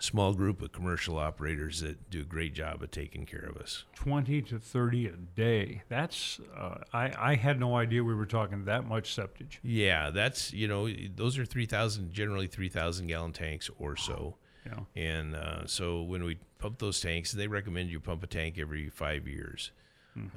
small 0.00 0.34
group 0.34 0.62
of 0.62 0.72
commercial 0.72 1.18
operators 1.18 1.80
that 1.80 2.10
do 2.10 2.20
a 2.20 2.24
great 2.24 2.54
job 2.54 2.82
of 2.82 2.90
taking 2.90 3.26
care 3.26 3.44
of 3.48 3.56
us. 3.56 3.84
20 3.94 4.42
to 4.42 4.58
30 4.58 5.06
a 5.06 5.12
day. 5.12 5.82
That's, 5.88 6.40
uh, 6.56 6.78
I, 6.92 7.12
I 7.18 7.34
had 7.34 7.58
no 7.58 7.76
idea 7.76 8.02
we 8.04 8.14
were 8.14 8.26
talking 8.26 8.64
that 8.66 8.86
much 8.86 9.14
septage. 9.14 9.58
Yeah, 9.62 10.10
that's 10.10 10.52
you 10.52 10.68
know, 10.68 10.88
those 11.14 11.38
are 11.38 11.44
three 11.44 11.66
thousand, 11.66 12.12
generally 12.12 12.46
three 12.46 12.68
thousand 12.68 13.06
gallon 13.08 13.32
tanks 13.32 13.70
or 13.78 13.96
so. 13.96 14.36
Know, 14.66 14.86
And 14.96 15.34
uh, 15.34 15.66
so 15.66 16.02
when 16.02 16.24
we 16.24 16.36
pump 16.58 16.78
those 16.78 17.00
tanks, 17.00 17.32
they 17.32 17.46
recommend 17.46 17.88
you 17.88 18.00
pump 18.00 18.22
a 18.22 18.26
tank 18.26 18.58
every 18.58 18.90
five 18.90 19.26
years. 19.26 19.70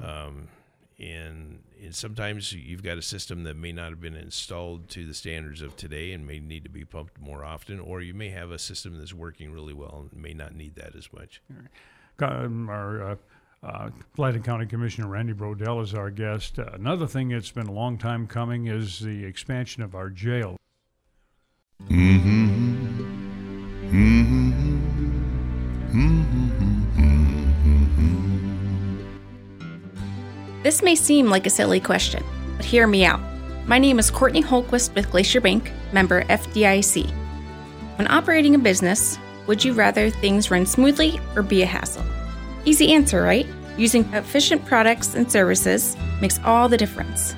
Um, 0.02 0.48
and, 1.01 1.63
and 1.81 1.95
sometimes 1.95 2.53
you've 2.53 2.83
got 2.83 2.98
a 2.98 3.01
system 3.01 3.44
that 3.44 3.57
may 3.57 3.71
not 3.71 3.89
have 3.89 4.01
been 4.01 4.15
installed 4.15 4.88
to 4.89 5.06
the 5.06 5.15
standards 5.15 5.62
of 5.62 5.75
today 5.75 6.12
and 6.12 6.27
may 6.27 6.39
need 6.39 6.63
to 6.63 6.69
be 6.69 6.86
pumped 6.86 7.19
more 7.19 7.44
often, 7.44 7.80
or 7.80 8.01
you 8.01 8.13
may 8.13 8.30
have 8.30 8.51
a 8.51 8.59
system 8.59 9.00
that's 9.00 9.13
working 9.13 9.51
really 9.51 9.74
well 9.74 10.07
and 10.12 10.21
may 10.21 10.33
not 10.33 10.53
need 10.53 10.75
that 10.75 10.95
as 10.95 11.12
much. 11.12 11.42
Um, 12.19 12.69
our 12.69 13.03
uh, 13.03 13.15
uh, 13.63 13.89
Flathead 14.13 14.44
County 14.44 14.68
Commissioner 14.68 15.07
Randy 15.07 15.33
Brodehl 15.33 15.81
is 15.81 15.95
our 15.95 16.12
guest. 16.12 16.59
Uh, 16.59 16.69
another 16.74 17.07
thing 17.07 17.30
that's 17.30 17.51
been 17.51 17.68
a 17.68 17.74
long 17.74 17.98
time 17.98 18.27
coming 18.27 18.68
is 18.68 19.00
the 19.00 19.25
expansion 19.25 19.81
of 19.81 19.95
our 19.95 20.09
jail. 20.09 20.57
This 30.63 30.84
may 30.84 30.94
seem 30.94 31.28
like 31.28 31.48
a 31.48 31.50
silly 31.50 31.80
question, 31.80 32.24
but 32.56 32.66
hear 32.66 32.86
me 32.86 33.04
out. 33.04 33.19
My 33.66 33.80
name 33.80 33.98
is 33.98 34.12
Courtney 34.12 34.44
Holquist 34.44 34.94
with 34.94 35.10
Glacier 35.10 35.42
Bank, 35.42 35.72
member 35.92 36.24
FDIC. 36.25 37.10
When 37.98 38.12
operating 38.12 38.54
a 38.54 38.60
business, 38.60 39.18
would 39.48 39.63
you 39.63 39.74
rather 39.74 40.12
things 40.12 40.52
run 40.52 40.68
smoothly 40.68 41.19
or 41.36 41.42
be 41.42 41.63
a 41.63 41.66
hassle? 41.66 42.06
Easy 42.63 42.94
answer, 42.94 43.24
right? 43.24 43.48
Using 43.75 44.04
efficient 44.13 44.63
products 44.63 45.16
and 45.16 45.31
services 45.31 45.98
makes 46.22 46.40
all 46.46 46.69
the 46.69 46.78
difference. 46.78 47.34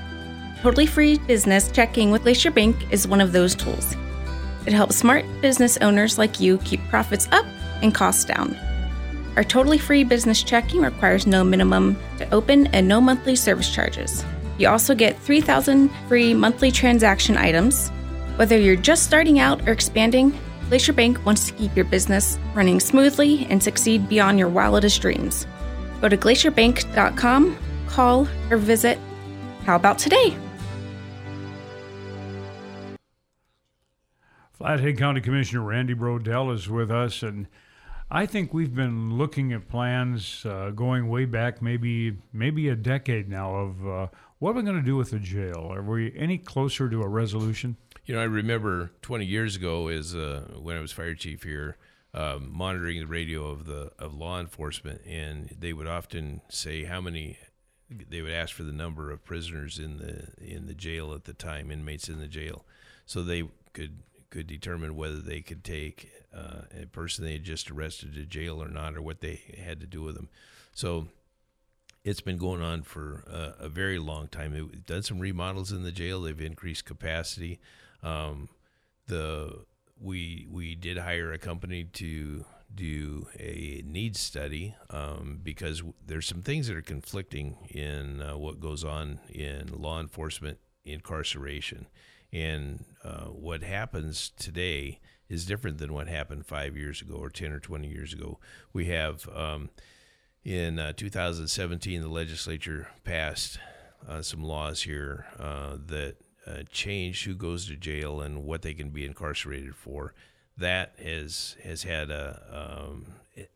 Totally 0.61 0.85
free 0.85 1.17
business 1.19 1.71
checking 1.71 2.11
with 2.11 2.23
Glacier 2.23 2.51
Bank 2.51 2.91
is 2.91 3.07
one 3.07 3.21
of 3.21 3.31
those 3.31 3.55
tools. 3.55 3.95
It 4.65 4.73
helps 4.73 4.97
smart 4.97 5.23
business 5.41 5.77
owners 5.77 6.17
like 6.17 6.41
you 6.41 6.57
keep 6.59 6.81
profits 6.89 7.29
up 7.31 7.45
and 7.81 7.95
costs 7.95 8.25
down. 8.25 8.57
Our 9.35 9.43
totally 9.43 9.77
free 9.77 10.03
business 10.03 10.43
checking 10.43 10.81
requires 10.81 11.25
no 11.25 11.43
minimum 11.43 11.97
to 12.17 12.33
open 12.33 12.67
and 12.67 12.87
no 12.87 13.01
monthly 13.01 13.35
service 13.35 13.73
charges. 13.73 14.23
You 14.57 14.69
also 14.69 14.93
get 14.93 15.17
3,000 15.19 15.89
free 16.07 16.33
monthly 16.33 16.71
transaction 16.71 17.37
items. 17.37 17.89
Whether 18.35 18.57
you're 18.57 18.75
just 18.75 19.03
starting 19.03 19.39
out 19.39 19.67
or 19.67 19.71
expanding, 19.71 20.37
Glacier 20.69 20.93
Bank 20.93 21.23
wants 21.25 21.47
to 21.47 21.53
keep 21.53 21.75
your 21.75 21.85
business 21.85 22.37
running 22.53 22.79
smoothly 22.79 23.45
and 23.49 23.61
succeed 23.61 24.07
beyond 24.07 24.39
your 24.39 24.49
wildest 24.49 25.01
dreams. 25.01 25.47
Go 26.01 26.09
to 26.09 26.17
glacierbank.com, 26.17 27.57
call, 27.87 28.27
or 28.49 28.57
visit. 28.57 28.99
How 29.65 29.75
about 29.75 29.97
today? 29.97 30.35
Flathead 34.53 34.97
County 34.97 35.21
Commissioner 35.21 35.61
Randy 35.61 35.93
Brodehl 35.93 36.53
is 36.53 36.69
with 36.69 36.89
us, 36.89 37.21
and 37.21 37.47
I 38.13 38.27
think 38.27 38.53
we've 38.53 38.75
been 38.75 39.17
looking 39.17 39.53
at 39.53 39.67
plans 39.67 40.45
uh, 40.45 40.69
going 40.69 41.09
way 41.09 41.25
back, 41.25 41.63
maybe 41.63 42.15
maybe 42.31 42.69
a 42.69 42.75
decade 42.75 43.27
now, 43.27 43.55
of 43.55 43.87
uh, 43.87 44.07
what 44.37 44.51
are 44.51 44.53
we're 44.53 44.61
going 44.61 44.75
to 44.75 44.83
do 44.83 44.95
with 44.95 45.09
the 45.09 45.17
jail. 45.17 45.67
Are 45.73 45.81
we 45.81 46.13
any 46.15 46.37
closer 46.37 46.87
to 46.87 47.01
a 47.01 47.07
resolution? 47.07 47.75
You 48.05 48.13
know, 48.13 48.21
I 48.21 48.25
remember 48.25 48.91
20 49.01 49.25
years 49.25 49.55
ago, 49.55 49.87
is 49.87 50.13
uh, 50.13 50.43
when 50.61 50.77
I 50.77 50.79
was 50.79 50.91
fire 50.91 51.15
chief 51.15 51.41
here, 51.41 51.77
um, 52.13 52.51
monitoring 52.53 52.99
the 52.99 53.07
radio 53.07 53.47
of 53.47 53.65
the 53.65 53.91
of 53.97 54.13
law 54.13 54.39
enforcement, 54.39 55.01
and 55.07 55.49
they 55.57 55.73
would 55.73 55.87
often 55.87 56.41
say 56.49 56.83
how 56.83 57.01
many. 57.01 57.39
They 57.89 58.21
would 58.21 58.31
ask 58.31 58.53
for 58.53 58.63
the 58.63 58.71
number 58.71 59.09
of 59.09 59.25
prisoners 59.25 59.79
in 59.79 59.97
the 59.97 60.27
in 60.37 60.67
the 60.67 60.75
jail 60.75 61.15
at 61.15 61.23
the 61.23 61.33
time, 61.33 61.71
inmates 61.71 62.09
in 62.09 62.19
the 62.19 62.27
jail, 62.27 62.63
so 63.07 63.23
they 63.23 63.49
could 63.73 64.03
could 64.33 64.47
determine 64.47 64.95
whether 64.95 65.19
they 65.19 65.41
could 65.41 65.63
take 65.63 66.11
uh, 66.35 66.63
a 66.81 66.87
person 66.87 67.23
they 67.23 67.33
had 67.33 67.43
just 67.43 67.69
arrested 67.69 68.15
to 68.15 68.25
jail 68.25 68.61
or 68.61 68.67
not, 68.67 68.95
or 68.95 69.01
what 69.01 69.21
they 69.21 69.39
had 69.63 69.79
to 69.79 69.85
do 69.85 70.01
with 70.01 70.15
them. 70.15 70.27
So 70.73 71.07
it's 72.03 72.19
been 72.19 72.39
going 72.39 72.63
on 72.63 72.81
for 72.81 73.23
a, 73.27 73.65
a 73.65 73.69
very 73.69 73.99
long 73.99 74.27
time. 74.27 74.53
They've 74.53 74.85
done 74.85 75.03
some 75.03 75.19
remodels 75.19 75.71
in 75.71 75.83
the 75.83 75.91
jail. 75.91 76.21
They've 76.21 76.41
increased 76.41 76.85
capacity. 76.85 77.59
Um, 78.01 78.49
the 79.05 79.65
we 80.01 80.47
we 80.49 80.73
did 80.73 80.97
hire 80.97 81.31
a 81.31 81.37
company 81.37 81.83
to 81.83 82.45
do 82.73 83.27
a 83.39 83.83
needs 83.85 84.19
study 84.19 84.73
um, 84.89 85.39
because 85.43 85.83
there's 86.03 86.25
some 86.25 86.41
things 86.41 86.67
that 86.67 86.75
are 86.75 86.81
conflicting 86.81 87.55
in 87.69 88.19
uh, 88.23 88.35
what 88.35 88.59
goes 88.59 88.83
on 88.83 89.19
in 89.29 89.69
law 89.77 89.99
enforcement 89.99 90.57
incarceration, 90.83 91.85
and 92.33 92.83
uh, 93.03 93.25
what 93.25 93.61
happens 93.61 94.31
today 94.37 94.99
is 95.29 95.45
different 95.45 95.77
than 95.77 95.93
what 95.93 96.07
happened 96.07 96.45
five 96.45 96.75
years 96.75 97.01
ago 97.01 97.15
or 97.15 97.29
ten 97.29 97.51
or 97.51 97.59
twenty 97.59 97.87
years 97.87 98.11
ago. 98.11 98.39
We 98.73 98.87
have 98.87 99.29
um, 99.33 99.69
in 100.43 100.79
uh, 100.79 100.93
2017, 100.93 102.01
the 102.01 102.07
legislature 102.09 102.89
passed 103.03 103.59
uh, 104.07 104.21
some 104.21 104.43
laws 104.43 104.81
here 104.81 105.25
uh, 105.39 105.77
that 105.85 106.17
uh, 106.45 106.63
change 106.69 107.23
who 107.23 107.35
goes 107.35 107.67
to 107.67 107.75
jail 107.75 108.19
and 108.19 108.43
what 108.43 108.61
they 108.61 108.73
can 108.73 108.89
be 108.89 109.05
incarcerated 109.05 109.75
for. 109.75 110.13
That 110.57 110.95
has 111.01 111.55
has 111.63 111.83
had 111.83 112.11
a 112.11 112.81
um, 112.83 113.05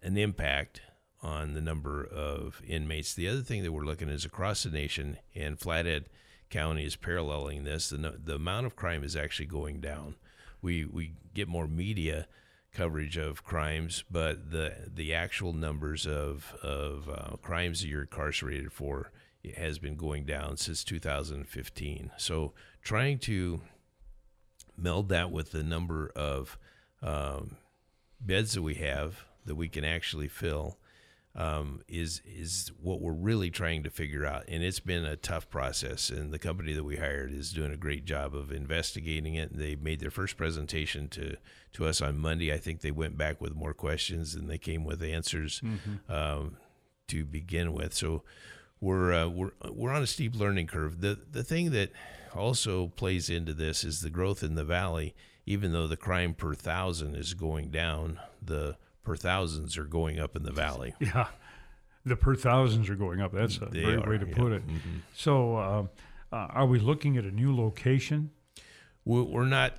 an 0.02 0.18
impact 0.18 0.82
on 1.22 1.54
the 1.54 1.62
number 1.62 2.06
of 2.06 2.62
inmates. 2.66 3.14
The 3.14 3.28
other 3.28 3.42
thing 3.42 3.64
that 3.64 3.72
we're 3.72 3.84
looking 3.84 4.08
at 4.08 4.16
is 4.16 4.26
across 4.26 4.64
the 4.64 4.70
nation, 4.70 5.18
and 5.36 5.60
Flathead 5.60 6.06
County 6.50 6.86
is 6.86 6.96
paralleling 6.96 7.64
this. 7.64 7.90
The, 7.90 8.16
the 8.24 8.36
amount 8.36 8.66
of 8.66 8.76
crime 8.76 9.04
is 9.04 9.16
actually 9.16 9.48
going 9.48 9.80
down. 9.80 10.16
We 10.62 10.86
we 10.86 11.14
get 11.34 11.48
more 11.48 11.68
media 11.68 12.28
coverage 12.74 13.18
of 13.18 13.44
crimes, 13.44 14.04
but 14.10 14.52
the 14.52 14.74
the 14.94 15.14
actual 15.14 15.54
numbers 15.54 16.06
of 16.06 16.54
of 16.64 17.10
uh, 17.10 17.38
crimes 17.38 17.82
that 17.82 17.88
you're 17.88 18.02
incarcerated 18.02 18.72
for 18.72 19.12
has 19.56 19.80
been 19.80 19.96
going 19.96 20.26
down 20.26 20.58
since 20.58 20.84
2015. 20.84 22.12
So 22.18 22.54
trying 22.82 23.20
to 23.20 23.62
meld 24.76 25.10
that 25.10 25.32
with 25.32 25.52
the 25.52 25.64
number 25.64 26.12
of 26.16 26.58
um, 27.02 27.58
beds 28.20 28.54
that 28.54 28.62
we 28.62 28.76
have 28.76 29.26
that 29.46 29.56
we 29.56 29.70
can 29.70 29.86
actually 29.86 30.28
fill 30.28 30.78
um, 31.38 31.82
is 31.88 32.22
is 32.26 32.72
what 32.82 33.00
we're 33.00 33.14
really 33.14 33.52
trying 33.52 33.84
to 33.84 33.92
figure 33.92 34.26
out. 34.26 34.46
And 34.48 34.64
it's 34.64 34.80
been 34.80 35.06
a 35.06 35.16
tough 35.16 35.50
process. 35.50 36.10
And 36.10 36.34
the 36.34 36.40
company 36.40 36.74
that 36.74 36.84
we 36.84 36.98
hired 36.98 37.32
is 37.32 37.54
doing 37.54 37.72
a 37.72 37.78
great 37.78 38.06
job 38.06 38.36
of 38.36 38.52
investigating 38.52 39.36
it. 39.36 39.52
And 39.52 39.62
they 39.62 39.76
made 39.76 40.00
their 40.00 40.10
first 40.12 40.36
presentation 40.36 41.08
to 41.10 41.38
to 41.74 41.86
us 41.86 42.02
on 42.02 42.18
Monday. 42.18 42.52
I 42.52 42.58
think 42.58 42.82
they 42.82 42.92
went 42.92 43.18
back 43.18 43.40
with 43.40 43.56
more 43.56 43.76
questions 43.76 44.34
and 44.34 44.50
they 44.50 44.58
came 44.58 44.84
with 44.84 45.04
answers 45.04 45.62
um, 46.10 46.58
to 47.08 47.24
begin 47.24 47.72
with. 47.72 47.94
So 47.94 48.24
we're 48.82 49.14
uh, 49.14 49.28
we're 49.28 49.52
we're 49.70 49.92
on 49.92 50.02
a 50.02 50.08
steep 50.08 50.36
learning 50.36 50.68
curve. 50.68 51.02
The 51.02 51.20
the 51.32 51.44
thing 51.44 51.70
that 51.72 51.92
also 52.36 52.88
plays 52.88 53.30
into 53.30 53.54
this 53.54 53.84
is 53.84 54.02
the 54.02 54.10
growth 54.10 54.42
in 54.42 54.56
the 54.56 54.66
valley. 54.66 55.16
Even 55.46 55.72
though 55.72 55.88
the 55.88 55.96
crime 55.96 56.34
per 56.34 56.54
thousand 56.54 57.16
is 57.16 57.34
going 57.34 57.70
down, 57.70 58.20
the 58.42 58.76
per 59.08 59.16
thousands 59.16 59.78
are 59.78 59.86
going 59.86 60.20
up 60.20 60.36
in 60.36 60.44
the 60.44 60.52
valley. 60.52 60.94
Yeah, 61.00 61.28
the 62.06 62.18
per 62.18 62.36
thousands 62.36 62.90
are 62.90 62.96
going 62.96 63.22
up. 63.22 63.32
That's 63.32 63.58
a 63.58 63.66
They 63.66 63.84
great 63.84 64.00
are, 64.06 64.10
way 64.10 64.18
to 64.18 64.28
yeah. 64.28 64.36
put 64.36 64.52
it. 64.52 64.64
So, 65.16 65.56
uh, 65.56 65.84
uh, 66.32 66.36
are 66.36 66.66
we 66.66 66.78
looking 66.80 67.18
at 67.18 67.24
a 67.24 67.32
new 67.32 67.56
location? 67.56 68.32
We're, 69.06 69.46
not 69.46 69.74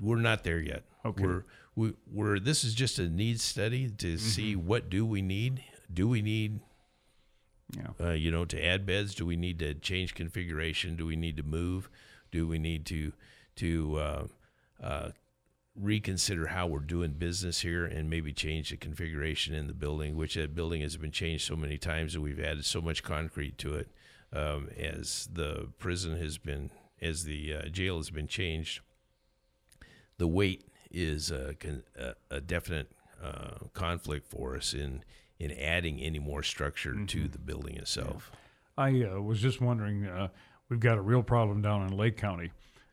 we're 0.00 0.16
not 0.16 0.44
there 0.44 0.60
yet. 0.60 0.84
Okay. 1.04 1.22
We're 1.22 1.44
we, 1.76 1.92
we're 2.10 2.38
this 2.38 2.64
is 2.64 2.74
just 2.74 2.98
a 2.98 3.08
needs 3.08 3.42
study 3.44 3.90
to 3.98 4.16
see 4.16 4.56
what 4.56 4.88
do 4.88 5.04
we 5.04 5.20
need. 5.22 5.62
Do 5.92 6.08
we 6.08 6.22
need 6.22 6.60
Yeah. 7.76 7.88
uh, 8.08 8.10
you 8.12 8.30
know, 8.30 8.44
to 8.46 8.64
add 8.64 8.86
beds? 8.86 9.14
Do 9.14 9.26
we 9.26 9.36
need 9.36 9.58
to 9.58 9.74
change 9.74 10.14
configuration? 10.14 10.96
Do 10.96 11.04
we 11.06 11.16
need 11.16 11.36
to 11.36 11.42
move? 11.42 11.90
Do 12.32 12.46
we 12.48 12.58
need 12.58 12.86
to 12.86 13.12
to 13.56 13.96
uh, 13.98 14.26
uh, 14.82 15.08
reconsider 15.80 16.48
how 16.48 16.66
we're 16.66 16.80
doing 16.80 17.12
business 17.12 17.60
here 17.60 17.84
and 17.84 18.10
maybe 18.10 18.32
change 18.32 18.70
the 18.70 18.76
configuration 18.76 19.54
in 19.54 19.66
the 19.66 19.74
building? 19.74 20.16
Which 20.16 20.34
that 20.34 20.54
building 20.54 20.82
has 20.82 20.96
been 20.96 21.10
changed 21.10 21.46
so 21.46 21.56
many 21.56 21.78
times 21.78 22.14
and 22.14 22.22
we've 22.22 22.40
added 22.40 22.64
so 22.64 22.80
much 22.80 23.02
concrete 23.02 23.58
to 23.58 23.74
it 23.74 23.88
um, 24.32 24.68
as 24.78 25.28
the 25.32 25.68
prison 25.78 26.16
has 26.18 26.38
been 26.38 26.70
as 27.02 27.24
the 27.24 27.54
uh, 27.54 27.68
jail 27.68 27.96
has 27.96 28.10
been 28.10 28.28
changed. 28.28 28.80
The 30.18 30.28
weight 30.28 30.64
is 30.90 31.30
a, 31.30 31.54
a, 32.30 32.40
definite 32.40 32.90
uh, 33.22 33.66
conflict 33.72 34.28
for 34.28 34.56
us 34.56 34.74
in 34.74 35.02
in 35.38 35.52
adding 35.52 35.98
any 36.00 36.18
more 36.18 36.42
structure 36.42 36.94
to 37.06 37.28
the 37.28 37.38
building 37.38 37.76
itself. 37.76 38.30
I 38.76 39.04
uh, 39.04 39.20
was 39.20 39.40
just 39.40 39.60
wondering. 39.60 40.06
Uh, 40.06 40.28
we've 40.68 40.80
got 40.80 40.98
a 40.98 41.00
real 41.00 41.22
problem 41.22 41.62
down 41.62 41.86
in 41.86 41.96
Lake 41.96 42.16
County. 42.16 42.50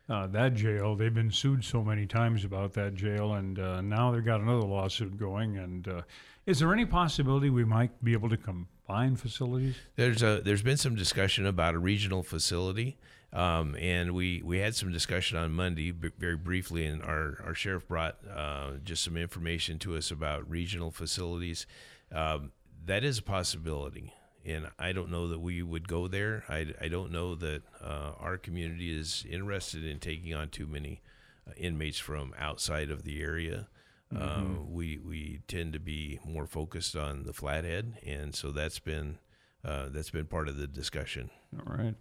Uh, 0.08 0.26
that 0.28 0.54
jail, 0.54 0.96
they've 0.96 1.12
been 1.12 1.30
sued 1.30 1.62
so 1.62 1.84
many 1.84 2.06
times 2.06 2.42
about 2.42 2.72
that 2.72 2.94
jail, 2.94 3.34
and 3.34 3.58
uh, 3.58 3.82
now 3.82 4.10
they've 4.10 4.24
got 4.24 4.40
another 4.40 4.66
lawsuit 4.66 5.18
going. 5.18 5.58
And 5.58 5.86
uh, 5.86 6.02
is 6.46 6.60
there 6.60 6.72
any 6.72 6.86
possibility 6.86 7.50
we 7.50 7.64
might 7.64 8.02
be 8.02 8.14
able 8.14 8.30
to 8.30 8.38
combine 8.38 9.16
facilities? 9.16 9.76
There's 9.96 10.22
a 10.22 10.40
there's 10.42 10.62
been 10.62 10.78
some 10.78 10.94
discussion 10.94 11.44
about 11.44 11.74
a 11.74 11.78
regional 11.78 12.22
facility, 12.22 12.96
um, 13.34 13.76
and 13.76 14.12
we 14.14 14.40
we 14.42 14.58
had 14.60 14.74
some 14.74 14.90
discussion 14.90 15.36
on 15.36 15.52
Monday 15.52 15.90
b- 15.90 16.10
very 16.18 16.36
briefly, 16.36 16.86
and 16.86 17.02
our 17.02 17.42
our 17.44 17.54
sheriff 17.54 17.86
brought 17.86 18.16
uh, 18.34 18.78
just 18.84 19.04
some 19.04 19.16
information 19.18 19.78
to 19.80 19.94
us 19.94 20.10
about 20.10 20.48
regional 20.48 20.90
facilities. 20.90 21.66
Um, 22.10 22.52
that 22.86 23.04
is 23.04 23.18
a 23.18 23.22
possibility, 23.22 24.14
and 24.44 24.68
I 24.78 24.92
don't 24.92 25.10
know 25.10 25.28
that 25.28 25.40
we 25.40 25.62
would 25.62 25.88
go 25.88 26.08
there. 26.08 26.44
I, 26.48 26.74
I 26.80 26.88
don't 26.88 27.12
know 27.12 27.34
that 27.36 27.62
uh, 27.82 28.12
our 28.18 28.38
community 28.38 28.96
is 28.96 29.24
interested 29.28 29.84
in 29.84 29.98
taking 29.98 30.34
on 30.34 30.48
too 30.48 30.66
many 30.66 31.02
uh, 31.46 31.52
inmates 31.56 31.98
from 31.98 32.34
outside 32.38 32.90
of 32.90 33.04
the 33.04 33.20
area. 33.20 33.68
Uh, 34.16 34.42
we 34.66 34.98
we 34.98 35.40
tend 35.48 35.74
to 35.74 35.78
be 35.78 36.18
more 36.24 36.46
focused 36.46 36.96
on 36.96 37.24
the 37.24 37.32
flathead, 37.34 37.98
and 38.06 38.34
so 38.34 38.50
that's 38.50 38.78
been 38.78 39.18
uh, 39.62 39.90
that's 39.90 40.08
been 40.10 40.24
part 40.24 40.48
of 40.48 40.56
the 40.56 40.66
discussion. 40.66 41.28
All 41.58 41.76
right. 41.76 41.94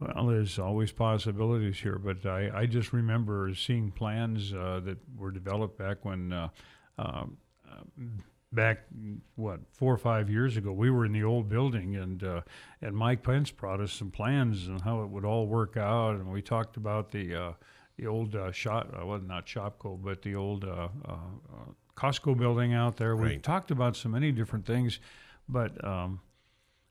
Well, 0.00 0.26
there's 0.26 0.58
always 0.60 0.92
possibilities 0.92 1.80
here, 1.80 1.98
but 1.98 2.24
I, 2.24 2.50
I 2.54 2.66
just 2.66 2.92
remember 2.92 3.52
seeing 3.54 3.90
plans 3.90 4.52
uh, 4.52 4.80
that 4.84 4.98
were 5.16 5.32
developed 5.32 5.76
back 5.76 6.04
when, 6.04 6.32
uh, 6.32 6.48
um, 6.96 7.36
uh, 7.68 8.04
back 8.52 8.84
what 9.36 9.60
four 9.72 9.92
or 9.92 9.98
five 9.98 10.30
years 10.30 10.56
ago, 10.56 10.72
we 10.72 10.90
were 10.90 11.04
in 11.04 11.12
the 11.12 11.24
old 11.24 11.48
building, 11.48 11.96
and 11.96 12.22
uh, 12.22 12.40
and 12.80 12.96
Mike 12.96 13.22
Pence 13.22 13.50
brought 13.50 13.80
us 13.80 13.92
some 13.92 14.10
plans 14.10 14.66
and 14.68 14.80
how 14.82 15.02
it 15.02 15.08
would 15.10 15.24
all 15.24 15.46
work 15.46 15.76
out, 15.76 16.16
and 16.16 16.30
we 16.32 16.42
talked 16.42 16.76
about 16.76 17.10
the 17.10 17.34
uh, 17.34 17.52
the 17.96 18.06
old 18.06 18.34
uh, 18.36 18.52
shop, 18.52 18.94
uh, 19.00 19.04
well, 19.04 19.18
not 19.20 19.46
Shopko, 19.46 20.00
but 20.00 20.22
the 20.22 20.34
old 20.34 20.64
uh, 20.64 20.88
uh, 21.04 21.16
Costco 21.96 22.38
building 22.38 22.72
out 22.72 22.96
there. 22.96 23.16
We 23.16 23.22
Right. 23.26 23.42
talked 23.42 23.70
about 23.72 23.96
so 23.96 24.08
many 24.08 24.32
different 24.32 24.66
things, 24.66 25.00
but. 25.48 25.82
Um, 25.84 26.20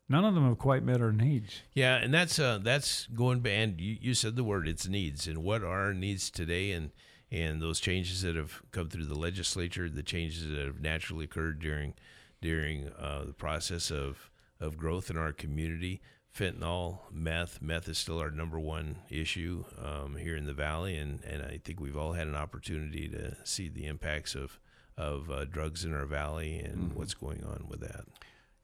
None 0.10 0.24
of 0.24 0.36
them 0.36 0.48
have 0.48 0.58
quite 0.58 0.84
met 0.84 1.02
our 1.02 1.12
needs. 1.12 1.64
Yeah, 1.74 1.98
and 1.98 2.14
that's 2.14 2.40
uh, 2.40 2.60
that's 2.64 3.08
going. 3.08 3.46
And 3.46 3.82
you, 3.82 3.98
you 4.00 4.14
said 4.14 4.38
the 4.38 4.44
word. 4.46 4.66
It's 4.66 4.88
needs, 4.88 5.28
and 5.28 5.44
what 5.44 5.64
are 5.64 5.68
our 5.88 5.94
needs 5.94 6.32
today, 6.32 6.72
and 6.72 6.92
and 7.32 7.62
those 7.62 7.80
changes 7.80 8.22
that 8.22 8.36
have 8.36 8.62
come 8.72 8.90
through 8.90 9.06
the 9.06 9.18
legislature, 9.18 9.90
the 9.90 10.04
changes 10.04 10.48
that 10.50 10.58
have 10.66 10.80
naturally 10.80 11.26
occurred 11.26 11.60
during 11.60 11.94
during 12.42 12.90
uh, 13.00 13.26
the 13.26 13.34
process 13.34 13.92
of 13.92 14.30
of 14.60 14.78
growth 14.78 15.10
in 15.10 15.18
our 15.18 15.34
community. 15.34 16.02
Fentanyl, 16.36 17.00
meth, 17.12 17.62
meth 17.62 17.90
is 17.90 17.98
still 17.98 18.20
our 18.20 18.30
number 18.30 18.60
one 18.60 18.98
issue 19.10 19.64
um, 19.84 20.16
here 20.18 20.36
in 20.36 20.46
the 20.46 20.54
valley, 20.54 20.96
and, 20.96 21.24
and 21.24 21.42
I 21.42 21.60
think 21.64 21.80
we've 21.80 21.98
all 21.98 22.14
had 22.14 22.28
an 22.28 22.36
opportunity 22.36 23.08
to 23.08 23.36
see 23.44 23.70
the 23.70 23.86
impacts 23.86 24.36
of 24.36 24.60
of 24.98 25.30
uh, 25.30 25.46
drugs 25.46 25.86
in 25.86 25.94
our 25.94 26.06
valley 26.06 26.58
and 26.60 26.94
what's 26.94 27.14
going 27.14 27.44
on 27.44 27.66
with 27.70 27.80
that. 27.82 28.06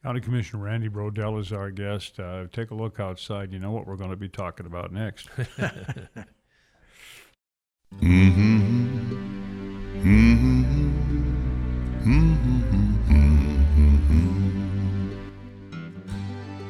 County 0.03 0.20
Commissioner 0.20 0.63
Randy 0.63 0.89
Brodehl 0.89 1.39
is 1.39 1.53
our 1.53 1.70
guest. 1.70 2.20
Uh, 2.20 2.46
take 2.51 2.72
a 2.72 2.75
look 2.75 3.00
outside. 3.00 3.53
You 3.53 3.60
know 3.60 3.72
what 3.72 3.88
we're 3.88 3.96
going 3.96 4.10
to 4.10 4.15
be 4.15 4.29
talking 4.29 4.65
about 4.65 4.91
next. 4.91 5.29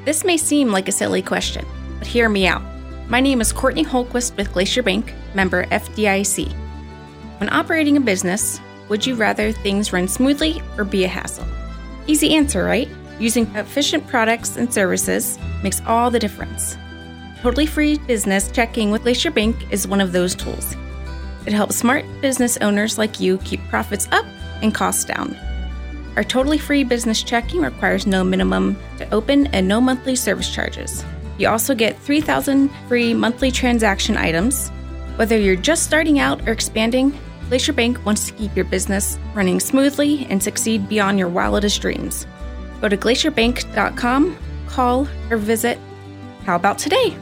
This 0.05 0.25
may 0.25 0.35
seem 0.35 0.69
like 0.69 0.89
a 0.89 0.91
silly 0.91 1.21
question, 1.21 1.65
but 1.97 2.07
hear 2.07 2.27
me 2.27 2.45
out. 2.45 2.61
My 3.07 3.21
name 3.21 3.39
is 3.39 3.53
Courtney 3.53 3.85
Holquist 3.85 4.35
with 4.35 4.51
Glacier 4.51 4.83
Bank, 4.83 5.13
member 5.33 5.65
FDIC. 5.67 6.51
When 7.39 7.49
operating 7.49 7.95
a 7.95 8.01
business, 8.01 8.59
would 8.89 9.05
you 9.05 9.15
rather 9.15 9.53
things 9.53 9.93
run 9.93 10.09
smoothly 10.09 10.61
or 10.77 10.83
be 10.83 11.05
a 11.05 11.07
hassle? 11.07 11.47
Easy 12.05 12.35
answer, 12.35 12.65
right? 12.65 12.89
Using 13.17 13.45
efficient 13.55 14.05
products 14.05 14.57
and 14.57 14.73
services 14.73 15.39
makes 15.63 15.81
all 15.87 16.11
the 16.11 16.19
difference. 16.19 16.75
Totally 17.41 17.65
free 17.65 17.97
business 17.99 18.51
checking 18.51 18.91
with 18.91 19.03
Glacier 19.03 19.31
Bank 19.31 19.71
is 19.71 19.87
one 19.87 20.01
of 20.01 20.11
those 20.11 20.35
tools. 20.35 20.75
It 21.45 21.53
helps 21.53 21.77
smart 21.77 22.03
business 22.19 22.57
owners 22.57 22.97
like 22.97 23.21
you 23.21 23.37
keep 23.37 23.61
profits 23.69 24.09
up 24.11 24.25
and 24.61 24.75
costs 24.75 25.05
down. 25.05 25.37
Our 26.15 26.23
totally 26.23 26.57
free 26.57 26.83
business 26.83 27.23
checking 27.23 27.61
requires 27.61 28.05
no 28.05 28.23
minimum 28.23 28.77
to 28.97 29.13
open 29.13 29.47
and 29.47 29.67
no 29.67 29.81
monthly 29.81 30.15
service 30.15 30.53
charges. 30.53 31.03
You 31.37 31.49
also 31.49 31.73
get 31.73 31.97
3,000 31.99 32.69
free 32.87 33.13
monthly 33.13 33.51
transaction 33.51 34.17
items. 34.17 34.69
Whether 35.15 35.37
you're 35.37 35.55
just 35.55 35.83
starting 35.83 36.19
out 36.19 36.47
or 36.47 36.51
expanding, 36.51 37.17
Glacier 37.49 37.73
Bank 37.73 38.03
wants 38.05 38.27
to 38.27 38.33
keep 38.33 38.55
your 38.55 38.65
business 38.65 39.17
running 39.33 39.59
smoothly 39.59 40.25
and 40.29 40.41
succeed 40.41 40.87
beyond 40.87 41.19
your 41.19 41.27
wildest 41.27 41.81
dreams. 41.81 42.25
Go 42.81 42.89
to 42.89 42.97
glacierbank.com, 42.97 44.37
call, 44.67 45.07
or 45.29 45.37
visit. 45.37 45.79
How 46.45 46.55
about 46.55 46.77
today? 46.77 47.15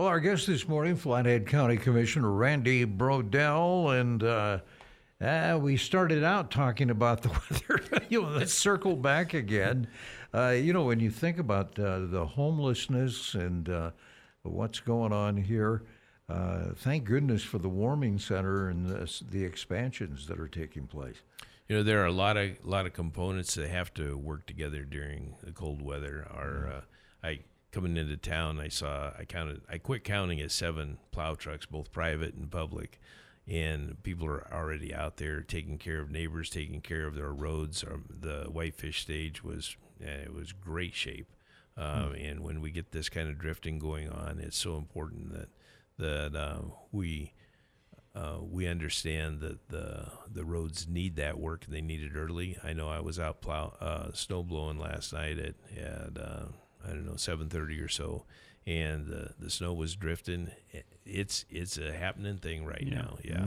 Well, 0.00 0.08
our 0.08 0.18
guest 0.18 0.46
this 0.46 0.66
morning, 0.66 0.96
Flathead 0.96 1.46
County 1.46 1.76
Commissioner 1.76 2.30
Randy 2.30 2.86
Brodehl, 2.86 4.00
and 4.00 4.22
uh, 4.22 4.60
uh, 5.20 5.58
we 5.60 5.76
started 5.76 6.24
out 6.24 6.50
talking 6.50 6.88
about 6.88 7.20
the 7.20 7.28
weather. 7.50 8.02
you 8.08 8.22
know, 8.22 8.28
let's 8.30 8.54
circle 8.54 8.96
back 8.96 9.34
again. 9.34 9.88
Uh, 10.32 10.56
you 10.56 10.72
know, 10.72 10.84
when 10.84 11.00
you 11.00 11.10
think 11.10 11.38
about 11.38 11.78
uh, 11.78 12.06
the 12.06 12.24
homelessness 12.24 13.34
and 13.34 13.68
uh, 13.68 13.90
what's 14.42 14.80
going 14.80 15.12
on 15.12 15.36
here, 15.36 15.82
uh, 16.30 16.68
thank 16.76 17.04
goodness 17.04 17.42
for 17.42 17.58
the 17.58 17.68
warming 17.68 18.18
center 18.18 18.70
and 18.70 18.86
the, 18.86 19.22
the 19.30 19.44
expansions 19.44 20.26
that 20.28 20.40
are 20.40 20.48
taking 20.48 20.86
place. 20.86 21.16
You 21.68 21.76
know, 21.76 21.82
there 21.82 22.00
are 22.00 22.06
a 22.06 22.12
lot 22.12 22.38
of 22.38 22.52
lot 22.64 22.86
of 22.86 22.94
components 22.94 23.54
that 23.56 23.68
have 23.68 23.92
to 23.94 24.16
work 24.16 24.46
together 24.46 24.82
during 24.82 25.34
the 25.44 25.52
cold 25.52 25.82
weather. 25.82 26.26
Our, 26.30 26.68
uh, 26.68 26.80
I 27.22 27.40
coming 27.72 27.96
into 27.96 28.16
town, 28.16 28.60
I 28.60 28.68
saw 28.68 29.12
I 29.18 29.24
counted, 29.24 29.62
I 29.68 29.78
quit 29.78 30.04
counting 30.04 30.40
at 30.40 30.50
seven 30.50 30.98
plow 31.10 31.34
trucks, 31.34 31.66
both 31.66 31.92
private 31.92 32.34
and 32.34 32.50
public, 32.50 33.00
and 33.46 34.02
people 34.02 34.26
are 34.26 34.46
already 34.52 34.94
out 34.94 35.16
there 35.16 35.40
taking 35.40 35.78
care 35.78 36.00
of 36.00 36.10
neighbors, 36.10 36.50
taking 36.50 36.80
care 36.80 37.06
of 37.06 37.14
their 37.14 37.32
roads. 37.32 37.84
Um, 37.84 38.04
the 38.20 38.44
Whitefish 38.50 39.00
stage 39.02 39.42
was 39.42 39.76
uh, 40.02 40.24
it 40.24 40.34
was 40.34 40.52
great 40.52 40.94
shape, 40.94 41.32
um, 41.76 42.14
and 42.14 42.40
when 42.40 42.60
we 42.60 42.70
get 42.70 42.92
this 42.92 43.08
kind 43.08 43.28
of 43.28 43.38
drifting 43.38 43.78
going 43.78 44.08
on, 44.08 44.38
it's 44.40 44.58
so 44.58 44.76
important 44.76 45.32
that 45.32 45.48
that 45.98 46.34
uh, 46.34 46.62
we 46.92 47.32
uh, 48.14 48.38
we 48.40 48.66
understand 48.66 49.40
that 49.40 49.68
the 49.68 50.08
the 50.32 50.44
roads 50.44 50.88
need 50.88 51.16
that 51.16 51.38
work 51.38 51.64
and 51.64 51.74
they 51.74 51.80
need 51.80 52.02
it 52.02 52.16
early. 52.16 52.58
I 52.64 52.72
know 52.72 52.88
I 52.88 53.00
was 53.00 53.20
out 53.20 53.40
plow 53.40 53.74
uh, 53.80 54.12
snow 54.12 54.42
blowing 54.42 54.78
last 54.78 55.12
night 55.12 55.38
at 55.38 55.54
at 55.78 56.18
uh, 56.18 56.44
I 56.84 56.90
don't 56.90 57.06
know 57.06 57.16
seven 57.16 57.48
thirty 57.48 57.78
or 57.80 57.88
so, 57.88 58.24
and 58.66 59.06
the 59.06 59.34
the 59.38 59.50
snow 59.50 59.72
was 59.72 59.96
drifting. 59.96 60.50
It's 61.04 61.44
it's 61.50 61.78
a 61.78 61.92
happening 61.92 62.38
thing 62.38 62.64
right 62.64 62.86
now. 62.86 63.18
Yeah. 63.24 63.44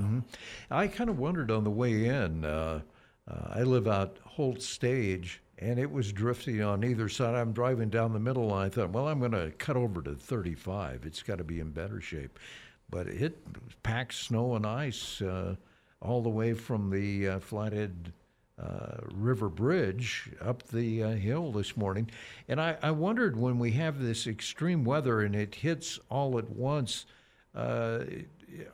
I 0.69 0.87
kind 0.87 1.09
of 1.09 1.17
wondered 1.19 1.51
on 1.51 1.63
the 1.63 1.71
way 1.71 2.05
in. 2.05 2.45
Uh, 2.45 2.81
uh, 3.29 3.47
I 3.51 3.63
live 3.63 3.87
out 3.87 4.17
Holt 4.25 4.61
Stage, 4.61 5.41
and 5.57 5.79
it 5.79 5.89
was 5.91 6.11
drifting 6.11 6.61
on 6.61 6.83
either 6.83 7.07
side. 7.07 7.35
I'm 7.35 7.53
driving 7.53 7.89
down 7.89 8.11
the 8.13 8.19
middle, 8.19 8.53
and 8.53 8.65
I 8.65 8.69
thought, 8.69 8.89
well, 8.89 9.07
I'm 9.07 9.19
going 9.19 9.31
to 9.31 9.51
cut 9.57 9.77
over 9.77 10.01
to 10.01 10.15
35. 10.15 11.05
It's 11.05 11.23
got 11.23 11.37
to 11.37 11.43
be 11.43 11.59
in 11.59 11.71
better 11.71 12.01
shape. 12.01 12.37
But 12.89 13.07
it 13.07 13.37
packed 13.81 14.13
snow 14.13 14.55
and 14.55 14.65
ice 14.65 15.21
uh, 15.21 15.55
all 16.01 16.21
the 16.21 16.29
way 16.29 16.53
from 16.53 16.89
the 16.89 17.29
uh, 17.29 17.39
Flathead 17.39 18.11
uh, 18.61 18.97
River 19.11 19.49
Bridge 19.49 20.29
up 20.41 20.63
the 20.63 21.03
uh, 21.03 21.09
hill 21.11 21.51
this 21.51 21.75
morning. 21.75 22.09
And 22.47 22.61
I, 22.61 22.77
I 22.81 22.91
wondered 22.91 23.35
when 23.35 23.57
we 23.59 23.71
have 23.71 23.99
this 23.99 24.27
extreme 24.27 24.83
weather 24.85 25.21
and 25.21 25.35
it 25.35 25.55
hits 25.55 25.99
all 26.09 26.37
at 26.37 26.49
once, 26.49 27.05
uh, 27.55 27.99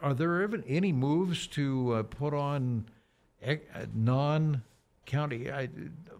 are 0.01 0.13
there 0.13 0.43
even 0.43 0.63
any 0.67 0.91
moves 0.91 1.47
to 1.47 1.93
uh, 1.93 2.03
put 2.03 2.33
on 2.33 2.85
uh, 3.45 3.55
non-county? 3.93 5.51
I, 5.51 5.69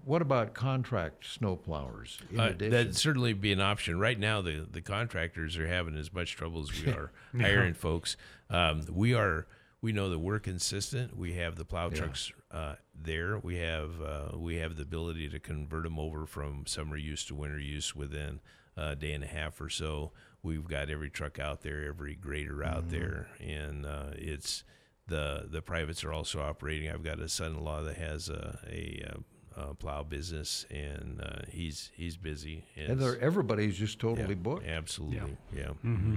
what 0.05 0.21
about 0.21 0.53
contract 0.53 1.25
snowplowers? 1.25 2.19
In 2.31 2.39
Uh, 2.39 2.53
that'd 2.57 2.95
certainly 2.95 3.33
be 3.33 3.51
an 3.51 3.61
option. 3.61 3.99
Right 3.99 4.17
now, 4.17 4.41
the, 4.41 4.65
the 4.71 4.81
contractors 4.81 5.57
are 5.57 5.67
having 5.67 5.97
as 5.97 6.13
much 6.13 6.35
trouble 6.35 6.61
as 6.61 6.85
we 6.85 6.91
are 6.93 7.11
hiring 7.37 7.73
folks. 7.73 8.15
Um, 8.49 8.85
we 8.89 9.13
are 9.13 9.47
we 9.81 9.91
know 9.91 10.09
that 10.09 10.19
we're 10.19 10.39
consistent. 10.39 11.17
We 11.17 11.33
have 11.33 11.55
the 11.55 11.65
plow 11.65 11.89
trucks 11.89 12.31
uh, 12.51 12.75
there. 12.93 13.39
We 13.39 13.57
have 13.57 14.01
uh, 14.01 14.37
we 14.37 14.57
have 14.57 14.75
the 14.75 14.83
ability 14.83 15.29
to 15.29 15.39
convert 15.39 15.83
them 15.83 15.99
over 15.99 16.25
from 16.25 16.65
summer 16.65 16.97
use 16.97 17.25
to 17.25 17.35
winter 17.35 17.59
use 17.59 17.95
within 17.95 18.41
a 18.75 18.95
day 18.95 19.13
and 19.13 19.23
a 19.23 19.27
half 19.27 19.59
or 19.61 19.69
so. 19.69 20.11
We've 20.41 20.67
got 20.67 20.89
every 20.89 21.09
truck 21.09 21.37
out 21.39 21.61
there, 21.61 21.85
every 21.85 22.15
grader 22.15 22.63
out 22.63 22.89
there, 22.89 23.27
and 23.39 23.85
uh, 23.85 24.11
it's 24.13 24.63
the 25.07 25.47
the 25.49 25.61
privates 25.61 26.03
are 26.03 26.13
also 26.13 26.41
operating. 26.41 26.89
I've 26.89 27.03
got 27.03 27.19
a 27.19 27.27
son-in-law 27.27 27.83
that 27.83 27.97
has 27.97 28.29
a, 28.29 28.59
a, 28.69 29.03
uh 29.09 29.59
uh 29.59 29.73
plow 29.73 30.03
business, 30.03 30.65
and 30.69 31.21
uh, 31.21 31.41
he's 31.49 31.91
he's 31.93 32.15
busy. 32.15 32.65
and 32.77 32.99
they're, 32.99 33.19
everybody's 33.19 33.77
just 33.77 34.01
yeah, 34.01 34.09
totally 34.09 34.35
booked. 34.35 34.65
Absolutely, 34.65 35.37
yeah. 35.53 35.71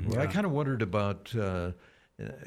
Well, 0.06 0.20
I 0.20 0.26
kind 0.26 0.46
of 0.46 0.52
wondered 0.52 0.82
about, 0.82 1.32
uh, 1.34 1.40
uh, 1.42 1.72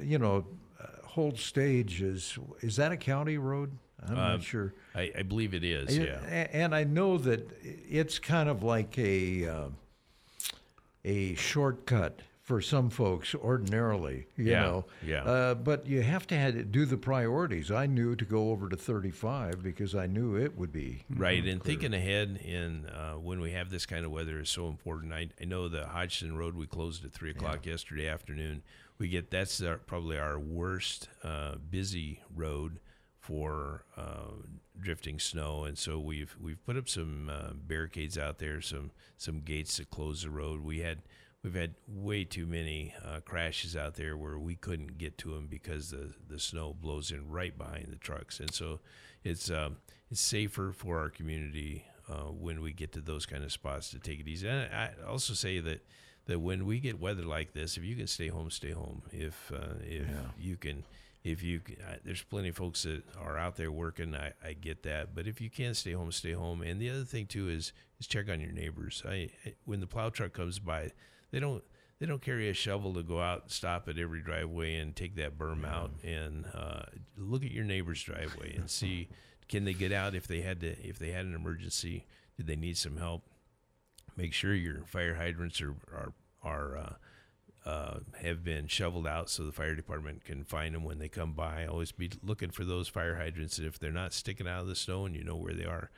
you 0.01 0.17
know, 0.17 0.45
uh, 0.79 0.85
Holt 1.05 1.37
Stage 1.37 2.01
is 2.01 2.37
is 2.61 2.75
that 2.77 2.91
a 2.91 2.97
county 2.97 3.37
road? 3.37 3.77
I'm 4.03 4.09
Um, 4.11 4.15
not 4.17 4.43
sure. 4.43 4.73
I, 4.93 5.11
I 5.17 5.21
believe 5.23 5.53
it 5.53 5.63
is. 5.63 5.97
Yeah. 5.97 6.19
And 6.51 6.75
I 6.75 6.83
know 6.83 7.17
that 7.19 7.49
it's 7.63 8.19
kind 8.19 8.49
of 8.49 8.61
like 8.63 8.97
a 8.99 9.47
uh, 9.47 9.67
a 11.03 11.35
shortcut 11.35 12.21
for 12.41 12.61
some 12.61 12.91
folks 12.91 13.33
ordinarily, 13.33 14.27
you 14.37 14.45
Yeah, 14.51 14.61
know. 14.61 14.85
yeah. 15.03 15.23
Uh, 15.23 15.55
but 15.55 15.87
you 15.87 16.03
have 16.03 16.27
to 16.27 16.35
had, 16.37 16.71
do 16.71 16.85
the 16.85 16.97
priorities. 16.97 17.71
I 17.71 17.87
knew 17.87 18.15
to 18.15 18.23
go 18.25 18.51
over 18.51 18.69
to 18.69 18.75
35 18.77 19.63
because 19.63 19.95
I 19.95 20.05
knew 20.05 20.35
it 20.35 20.55
would 20.55 20.71
be. 20.71 21.05
Right, 21.09 21.43
and 21.43 21.63
thinking 21.63 21.91
ahead 21.95 22.39
in 22.45 22.85
uh, 22.85 23.13
when 23.13 23.39
we 23.41 23.51
have 23.53 23.71
this 23.71 23.87
kind 23.87 24.05
of 24.05 24.11
weather 24.11 24.39
is 24.39 24.49
so 24.49 24.67
important. 24.67 25.11
I, 25.11 25.29
I 25.41 25.45
know 25.45 25.67
the 25.67 25.87
Hodgson 25.87 26.37
Road 26.37 26.53
we 26.55 26.67
closed 26.67 27.03
at 27.03 27.13
three 27.13 27.31
o'clock 27.31 27.65
yesterday 27.65 28.07
afternoon. 28.07 28.61
We 28.97 29.09
get 29.09 29.29
that's 29.31 29.61
our, 29.61 29.77
probably 29.77 30.17
our 30.17 30.39
worst 30.39 31.09
uh, 31.23 31.55
busy 31.69 32.21
road 32.33 32.79
for 33.19 33.83
uh, 33.97 34.31
drifting 34.79 35.19
snow, 35.19 35.63
and 35.63 35.77
so 35.77 35.99
we've 35.99 36.35
we've 36.39 36.63
put 36.65 36.77
up 36.77 36.87
some 36.87 37.29
uh, 37.29 37.53
barricades 37.53 38.17
out 38.17 38.39
there, 38.39 38.61
some 38.61 38.91
some 39.17 39.41
gates 39.41 39.77
that 39.77 39.89
close 39.89 40.23
the 40.23 40.29
road. 40.29 40.63
We 40.63 40.79
had 40.79 41.01
we've 41.43 41.55
had 41.55 41.75
way 41.87 42.23
too 42.23 42.45
many 42.45 42.93
uh, 43.03 43.19
crashes 43.21 43.75
out 43.75 43.95
there 43.95 44.15
where 44.15 44.37
we 44.39 44.55
couldn't 44.55 44.97
get 44.97 45.17
to 45.19 45.33
them 45.33 45.47
because 45.47 45.91
the 45.91 46.13
the 46.27 46.39
snow 46.39 46.73
blows 46.73 47.11
in 47.11 47.29
right 47.29 47.57
behind 47.57 47.87
the 47.89 47.97
trucks, 47.97 48.39
and 48.39 48.53
so 48.53 48.79
it's 49.23 49.49
um, 49.49 49.77
it's 50.09 50.21
safer 50.21 50.71
for 50.71 50.99
our 50.99 51.09
community 51.09 51.85
uh, 52.09 52.31
when 52.31 52.61
we 52.61 52.73
get 52.73 52.91
to 52.93 53.01
those 53.01 53.25
kind 53.25 53.43
of 53.43 53.51
spots 53.51 53.89
to 53.89 53.99
take 53.99 54.19
it 54.19 54.27
easy. 54.27 54.47
And 54.47 54.73
I 54.73 54.91
also 55.07 55.33
say 55.33 55.59
that 55.59 55.85
that 56.25 56.39
when 56.39 56.65
we 56.65 56.79
get 56.79 56.99
weather 56.99 57.23
like 57.23 57.53
this, 57.53 57.77
if 57.77 57.83
you 57.83 57.95
can 57.95 58.07
stay 58.07 58.27
home, 58.27 58.49
stay 58.49 58.71
home. 58.71 59.03
If 59.11 59.51
uh, 59.53 59.75
if 59.81 60.07
you 60.39 60.57
can. 60.57 60.83
If 61.23 61.41
you, 61.41 61.59
c- 61.67 61.77
I, 61.83 61.97
there's 62.05 62.21
plenty 62.21 62.49
of 62.49 62.55
folks 62.55 62.83
that 62.83 63.01
are 63.19 63.35
out 63.35 63.55
there 63.55 63.71
working. 63.71 64.13
I, 64.13 64.33
I 64.47 64.53
get 64.53 64.83
that, 64.83 65.15
but 65.15 65.25
if 65.25 65.41
you 65.41 65.49
can't 65.49 65.75
stay 65.75 65.93
home, 65.93 66.11
stay 66.11 66.33
home. 66.33 66.61
And 66.61 66.79
the 66.79 66.91
other 66.91 67.03
thing 67.03 67.25
too 67.25 67.49
is 67.49 67.73
is 67.99 68.05
check 68.05 68.29
on 68.29 68.39
your 68.39 68.51
neighbors. 68.51 69.01
I, 69.03 69.31
I 69.43 69.55
when 69.65 69.79
the 69.79 69.87
plow 69.87 70.09
truck 70.09 70.33
comes 70.33 70.59
by, 70.59 70.91
they 71.31 71.39
don't 71.39 71.63
they 71.99 72.05
don't 72.05 72.21
carry 72.21 72.47
a 72.47 72.53
shovel 72.53 72.93
to 72.93 73.01
go 73.01 73.19
out, 73.19 73.49
stop 73.49 73.89
at 73.89 73.97
every 73.97 74.21
driveway, 74.21 74.75
and 74.75 74.95
take 74.95 75.15
that 75.15 75.35
berm 75.35 75.65
out. 75.65 75.93
And 76.03 76.45
uh, 76.53 76.83
look 77.17 77.43
at 77.43 77.51
your 77.51 77.65
neighbor's 77.65 78.03
driveway 78.03 78.53
and 78.55 78.69
see 78.69 79.07
can 79.47 79.65
they 79.65 79.73
get 79.73 79.91
out 79.91 80.13
if 80.13 80.27
they 80.27 80.41
had 80.41 80.59
to 80.61 80.79
if 80.87 80.99
they 80.99 81.09
had 81.09 81.25
an 81.25 81.33
emergency. 81.33 82.05
Did 82.37 82.45
they 82.45 82.55
need 82.55 82.77
some 82.77 82.97
help? 82.97 83.23
Make 84.15 84.33
sure 84.33 84.53
your 84.53 84.83
fire 84.85 85.15
hydrants 85.15 85.61
are 85.61 85.75
are 85.93 86.13
are 86.43 86.77
uh, 86.77 86.93
uh, 87.65 87.99
have 88.21 88.43
been 88.43 88.67
shoveled 88.67 89.07
out 89.07 89.29
so 89.29 89.43
the 89.43 89.51
fire 89.51 89.75
department 89.75 90.23
can 90.23 90.43
find 90.43 90.75
them 90.75 90.83
when 90.83 90.99
they 90.99 91.09
come 91.09 91.33
by. 91.33 91.65
Always 91.65 91.91
be 91.91 92.11
looking 92.23 92.51
for 92.51 92.63
those 92.63 92.87
fire 92.87 93.15
hydrants. 93.15 93.59
If 93.59 93.79
they're 93.79 93.91
not 93.91 94.13
sticking 94.13 94.47
out 94.47 94.61
of 94.61 94.67
the 94.67 94.75
snow 94.75 95.05
and 95.05 95.15
you 95.15 95.23
know 95.23 95.35
where 95.35 95.53
they 95.53 95.65
are, 95.65 95.89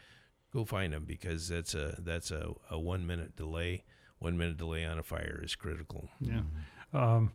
go 0.53 0.65
find 0.65 0.93
them 0.93 1.03
because 1.05 1.49
that's 1.49 1.75
a 1.75 1.95
that's 1.99 2.31
a, 2.31 2.53
a 2.71 2.79
one 2.79 3.05
minute 3.05 3.35
delay. 3.35 3.83
One 4.19 4.37
minute 4.37 4.57
delay 4.57 4.83
on 4.83 4.97
a 4.97 5.03
fire 5.03 5.41
is 5.43 5.55
critical. 5.55 6.09
Yeah. 6.19 6.41
Um, 6.93 7.33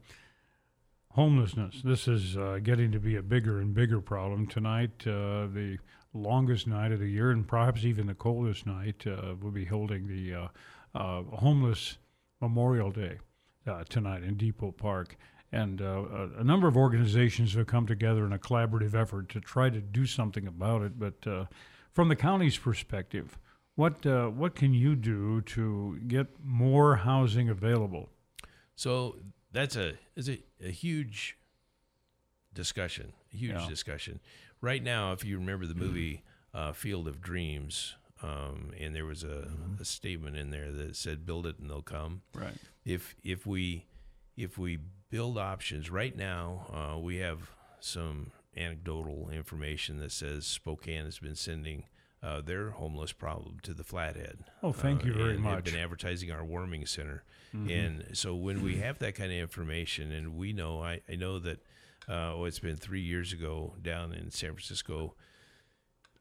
homelessness. 1.12 1.82
This 1.84 2.08
is 2.08 2.36
uh, 2.36 2.58
getting 2.62 2.90
to 2.92 2.98
be 2.98 3.16
a 3.16 3.22
bigger 3.22 3.60
and 3.60 3.74
bigger 3.74 4.00
problem. 4.00 4.46
Tonight, 4.46 5.06
uh, 5.06 5.46
the 5.46 5.78
longest 6.14 6.66
night 6.66 6.90
of 6.92 7.00
the 7.00 7.08
year, 7.08 7.30
and 7.30 7.46
perhaps 7.46 7.84
even 7.84 8.06
the 8.06 8.14
coldest 8.14 8.66
night, 8.66 9.06
uh, 9.06 9.34
we'll 9.40 9.52
be 9.52 9.66
holding 9.66 10.06
the 10.06 10.34
uh, 10.34 10.48
uh, 10.94 11.22
Homeless 11.36 11.98
Memorial 12.40 12.90
Day 12.90 13.18
uh, 13.66 13.84
tonight 13.88 14.22
in 14.22 14.36
Depot 14.36 14.72
Park. 14.72 15.16
And 15.54 15.82
a, 15.82 16.42
number 16.42 16.66
of 16.66 16.78
organizations 16.78 17.52
have 17.52 17.66
come 17.66 17.86
together 17.86 18.24
in 18.24 18.32
a 18.32 18.38
collaborative 18.38 18.94
effort 18.94 19.28
to 19.30 19.40
try 19.40 19.68
to 19.68 19.82
do 19.82 20.06
something 20.06 20.46
about 20.46 20.80
it. 20.80 20.98
But 20.98 21.48
from 21.92 22.08
the 22.08 22.16
county's 22.16 22.56
perspective, 22.56 23.38
what 23.74 24.06
what 24.06 24.54
can 24.54 24.72
you 24.72 24.96
do 24.96 25.42
to 25.42 26.00
get 26.08 26.28
more 26.42 26.96
housing 26.96 27.50
available? 27.50 28.08
So 28.76 29.16
that's 29.52 29.76
a 29.76 29.94
is 30.16 30.28
a, 30.28 30.42
a 30.64 30.70
huge 30.70 31.36
discussion, 32.54 33.12
a 33.32 33.36
huge 33.36 33.52
Yeah. 33.52 33.68
discussion. 33.68 34.20
Right 34.60 34.82
now, 34.82 35.12
if 35.12 35.24
you 35.24 35.38
remember 35.38 35.66
the 35.66 35.74
movie 35.74 36.22
uh, 36.54 36.72
Field 36.72 37.08
of 37.08 37.20
Dreams, 37.20 37.94
um, 38.22 38.72
and 38.78 38.94
there 38.94 39.04
was 39.06 39.24
a, 39.24 39.48
a 39.80 39.84
statement 39.84 40.36
in 40.36 40.50
there 40.50 40.70
that 40.70 40.94
said, 40.96 41.26
"Build 41.26 41.46
it 41.46 41.58
and 41.58 41.68
they'll 41.68 41.82
come." 41.82 42.22
Right. 42.34 42.54
if 42.84 43.16
if 43.24 43.46
we 43.46 43.86
if 44.36 44.56
we 44.58 44.78
build 45.10 45.36
options 45.38 45.90
right 45.90 46.16
now, 46.16 46.66
uh, 46.94 46.98
we 46.98 47.16
have 47.16 47.50
some 47.80 48.30
anecdotal 48.56 49.28
information 49.30 49.98
that 49.98 50.12
says 50.12 50.46
Spokane 50.46 51.04
has 51.04 51.18
been 51.18 51.34
sending 51.34 51.84
uh, 52.22 52.40
their 52.40 52.70
homeless 52.70 53.12
problem 53.12 53.58
to 53.62 53.74
the 53.74 53.84
Flathead. 53.84 54.38
Oh, 54.62 54.72
thank 54.72 55.04
you 55.04 55.12
very 55.12 55.38
much. 55.38 55.64
They've 55.64 55.74
been 55.74 55.82
advertising 55.82 56.30
our 56.30 56.44
warming 56.44 56.86
center, 56.86 57.24
and 57.52 58.04
so 58.12 58.34
when 58.34 58.62
we 58.62 58.76
have 58.76 58.98
that 59.00 59.14
kind 59.14 59.30
of 59.30 59.38
information, 59.38 60.12
and 60.12 60.36
we 60.36 60.52
know, 60.52 60.82
I, 60.82 61.00
I 61.08 61.16
know 61.16 61.38
that 61.40 61.58
uh, 62.08 62.34
oh, 62.34 62.44
it's 62.44 62.58
been 62.58 62.76
three 62.76 63.02
years 63.02 63.32
ago 63.32 63.74
down 63.82 64.12
in 64.12 64.30
San 64.30 64.50
Francisco 64.50 65.14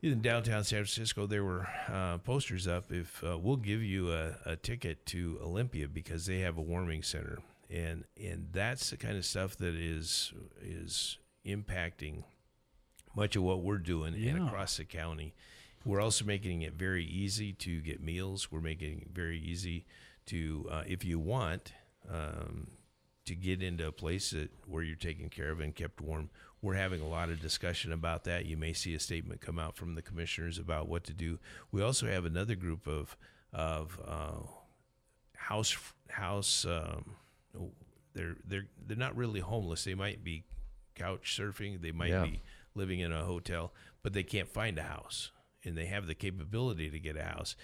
in 0.02 0.22
downtown 0.22 0.64
San 0.64 0.80
Francisco, 0.80 1.28
there 1.28 1.44
were 1.44 1.68
uh, 1.88 2.18
posters 2.20 2.68
up. 2.68 2.92
If 2.92 3.24
uh, 3.24 3.38
we'll 3.38 3.58
give 3.58 3.84
you 3.84 4.12
a, 4.12 4.36
a 4.46 4.56
ticket 4.56 5.06
to 5.08 5.40
Olympia 5.44 5.88
because 5.88 6.26
they 6.26 6.40
have 6.40 6.58
a 6.58 6.62
warming 6.62 7.04
center, 7.04 7.40
and 7.70 8.06
and 8.22 8.48
that's 8.52 8.90
the 8.90 8.98
kind 8.98 9.18
of 9.18 9.26
stuff 9.26 9.56
that 9.58 9.76
is 9.76 10.34
is 10.62 11.18
impacting 11.46 12.24
much 13.16 13.36
of 13.36 13.44
what 13.44 13.62
we're 13.62 13.78
doing 13.78 14.16
and 14.16 14.48
across 14.48 14.78
the 14.78 14.86
county. 14.86 15.36
We're 15.86 16.02
also 16.02 16.26
making 16.26 16.62
it 16.62 16.74
very 16.74 17.06
easy 17.06 17.54
to 17.54 17.82
get 17.82 18.02
meals. 18.02 18.52
We're 18.52 18.62
making 18.62 19.02
it 19.02 19.08
very 19.14 19.40
easy 19.40 19.86
to, 20.28 20.68
uh, 20.72 20.84
if 20.86 21.04
you 21.04 21.20
want, 21.20 21.74
um, 22.10 22.68
to 23.26 23.36
get 23.36 23.62
into 23.64 23.88
a 23.88 23.92
place 23.92 24.32
that 24.32 24.50
where 24.68 24.84
you're 24.84 24.96
taken 24.96 25.30
care 25.30 25.50
of 25.52 25.60
and 25.60 25.76
kept 25.76 26.02
warm. 26.02 26.30
We're 26.62 26.76
having 26.76 27.02
a 27.02 27.08
lot 27.08 27.30
of 27.30 27.40
discussion 27.42 27.92
about 27.92 28.24
that. 28.26 28.46
You 28.46 28.58
may 28.58 28.74
see 28.74 28.94
a 28.94 29.00
statement 29.00 29.42
come 29.42 29.58
out 29.58 29.76
from 29.76 29.96
the 29.96 30.02
commissioners 30.02 30.58
about 30.60 30.88
what 30.88 31.04
to 31.06 31.14
do. 31.14 31.40
We 31.72 31.82
also 31.82 32.08
have 32.08 32.26
another 32.26 32.56
group 32.56 32.88
of 32.88 33.16
of 33.54 34.00
uh, 34.08 34.46
house 35.36 35.76
house. 36.10 36.66
Um, 36.66 37.16
they're 38.14 38.36
they're 38.46 38.68
they're 38.86 38.98
not 38.98 39.16
really 39.16 39.40
homeless. 39.40 39.84
They 39.84 39.96
might 39.96 40.24
be 40.24 40.44
couch 40.96 41.36
surfing. 41.38 41.82
They 41.82 41.92
might 41.92 42.10
Yeah. 42.10 42.24
be 42.26 42.42
living 42.76 43.00
in 43.00 43.12
a 43.12 43.24
hotel, 43.26 43.74
but 44.04 44.14
they 44.14 44.24
can't 44.24 44.48
find 44.50 44.78
a 44.78 44.84
house, 44.84 45.32
and 45.64 45.78
they 45.78 45.86
have 45.86 46.08
the 46.08 46.16
capability 46.16 46.90
to 46.90 47.00
get 47.00 47.18
a 47.18 47.24
house. 47.24 47.56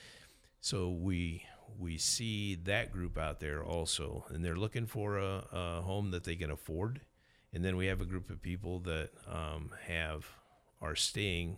So 0.60 0.90
we 0.90 1.44
we 1.78 1.98
see 1.98 2.56
that 2.56 2.92
group 2.92 3.18
out 3.18 3.40
there 3.40 3.64
also, 3.64 4.26
and 4.30 4.44
they're 4.44 4.56
looking 4.56 4.86
for 4.86 5.18
a, 5.18 5.44
a 5.52 5.82
home 5.82 6.12
that 6.12 6.24
they 6.24 6.36
can 6.36 6.50
afford. 6.50 7.02
And 7.54 7.64
then 7.64 7.78
we 7.78 7.88
have 7.88 8.02
a 8.02 8.06
group 8.06 8.30
of 8.30 8.42
people 8.42 8.80
that 8.82 9.10
um, 9.32 9.72
have 9.88 10.28
are 10.82 10.96
staying 10.96 11.58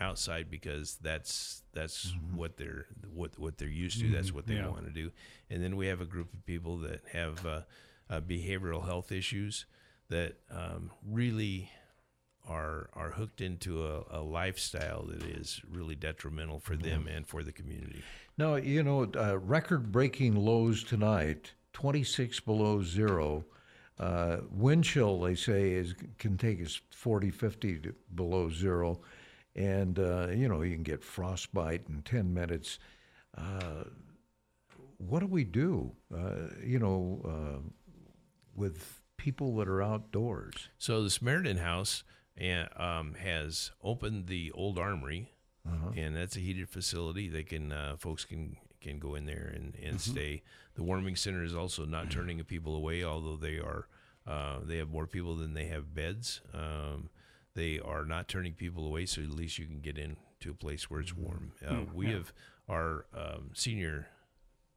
outside 0.00 0.50
because 0.50 0.96
that's 1.02 1.62
that's 1.72 2.14
what 2.34 2.56
they're 2.56 2.86
what 3.12 3.38
what 3.38 3.58
they're 3.58 3.68
used 3.68 4.00
to. 4.00 4.08
That's 4.08 4.32
what 4.32 4.46
they 4.46 4.54
yeah. 4.54 4.68
want 4.68 4.86
to 4.86 4.92
do. 4.92 5.10
And 5.50 5.62
then 5.62 5.76
we 5.76 5.86
have 5.86 6.00
a 6.00 6.06
group 6.06 6.32
of 6.32 6.44
people 6.46 6.78
that 6.78 7.02
have 7.12 7.44
uh, 7.46 7.60
uh, 8.08 8.20
behavioral 8.20 8.84
health 8.84 9.12
issues 9.12 9.66
that 10.08 10.36
um, 10.50 10.90
really 11.06 11.70
are 12.48 12.88
are 12.94 13.10
hooked 13.10 13.40
into 13.40 13.84
a, 13.84 14.02
a 14.10 14.20
lifestyle 14.20 15.04
that 15.04 15.22
is 15.22 15.60
really 15.70 15.94
detrimental 15.94 16.58
for 16.58 16.76
them 16.76 17.06
and 17.06 17.26
for 17.26 17.42
the 17.42 17.52
community. 17.52 18.02
Now, 18.36 18.56
you 18.56 18.82
know, 18.82 19.10
uh, 19.16 19.38
record 19.38 19.92
breaking 19.92 20.34
lows 20.34 20.82
tonight, 20.82 21.52
26 21.74 22.40
below 22.40 22.82
zero. 22.82 23.44
Uh, 23.98 24.38
wind 24.50 24.84
chill, 24.84 25.20
they 25.20 25.34
say, 25.34 25.72
is 25.72 25.94
can 26.18 26.36
take 26.36 26.64
us 26.64 26.80
40, 26.90 27.30
50 27.30 27.78
to 27.80 27.94
below 28.14 28.48
zero. 28.48 29.00
And, 29.56 29.98
uh, 29.98 30.28
you 30.28 30.48
know, 30.48 30.62
you 30.62 30.74
can 30.74 30.84
get 30.84 31.02
frostbite 31.02 31.82
in 31.88 32.02
10 32.02 32.32
minutes. 32.32 32.78
Uh, 33.36 33.84
what 34.98 35.20
do 35.20 35.26
we 35.26 35.42
do, 35.42 35.92
uh, 36.14 36.54
you 36.64 36.78
know, 36.78 37.20
uh, 37.24 37.68
with 38.54 39.00
people 39.16 39.56
that 39.56 39.68
are 39.68 39.82
outdoors? 39.82 40.68
So 40.78 41.02
the 41.02 41.10
Samaritan 41.10 41.58
House 41.58 42.04
and, 42.38 42.68
um, 42.76 43.14
has 43.14 43.72
opened 43.82 44.26
the 44.28 44.50
old 44.52 44.78
armory, 44.78 45.32
and 45.96 46.16
that's 46.16 46.36
a 46.36 46.40
heated 46.40 46.68
facility. 46.70 47.28
They 47.28 47.42
can 47.42 47.72
uh, 47.72 47.96
folks 47.98 48.24
can 48.24 48.56
can 48.80 48.98
go 48.98 49.14
in 49.16 49.26
there 49.26 49.52
and, 49.54 49.74
and 49.82 50.00
stay. 50.00 50.42
The 50.76 50.82
warming 50.84 51.16
center 51.16 51.42
is 51.42 51.54
also 51.54 51.84
not 51.84 52.10
turning 52.10 52.42
people 52.44 52.74
away, 52.76 53.02
although 53.04 53.36
they 53.36 53.56
are 53.58 53.88
uh, 54.26 54.58
they 54.62 54.76
have 54.78 54.88
more 54.88 55.06
people 55.06 55.34
than 55.36 55.54
they 55.54 55.66
have 55.66 55.94
beds. 55.94 56.40
Um, 56.54 57.10
they 57.54 57.80
are 57.80 58.04
not 58.04 58.28
turning 58.28 58.52
people 58.54 58.86
away, 58.86 59.04
so 59.06 59.20
at 59.20 59.30
least 59.30 59.58
you 59.58 59.66
can 59.66 59.80
get 59.80 59.98
into 59.98 60.50
a 60.50 60.54
place 60.54 60.88
where 60.88 61.00
it's 61.00 61.14
warm. 61.16 61.52
Uh, 61.66 61.80
we 61.92 62.06
have 62.12 62.32
our 62.68 63.06
um, 63.16 63.50
senior 63.54 64.06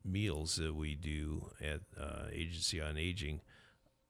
meals 0.04 0.56
that 0.56 0.74
we 0.74 0.95
do 0.95 1.52
at 1.62 1.82
uh, 2.00 2.26
Agency 2.34 2.82
on 2.82 2.97
Aging 2.97 3.41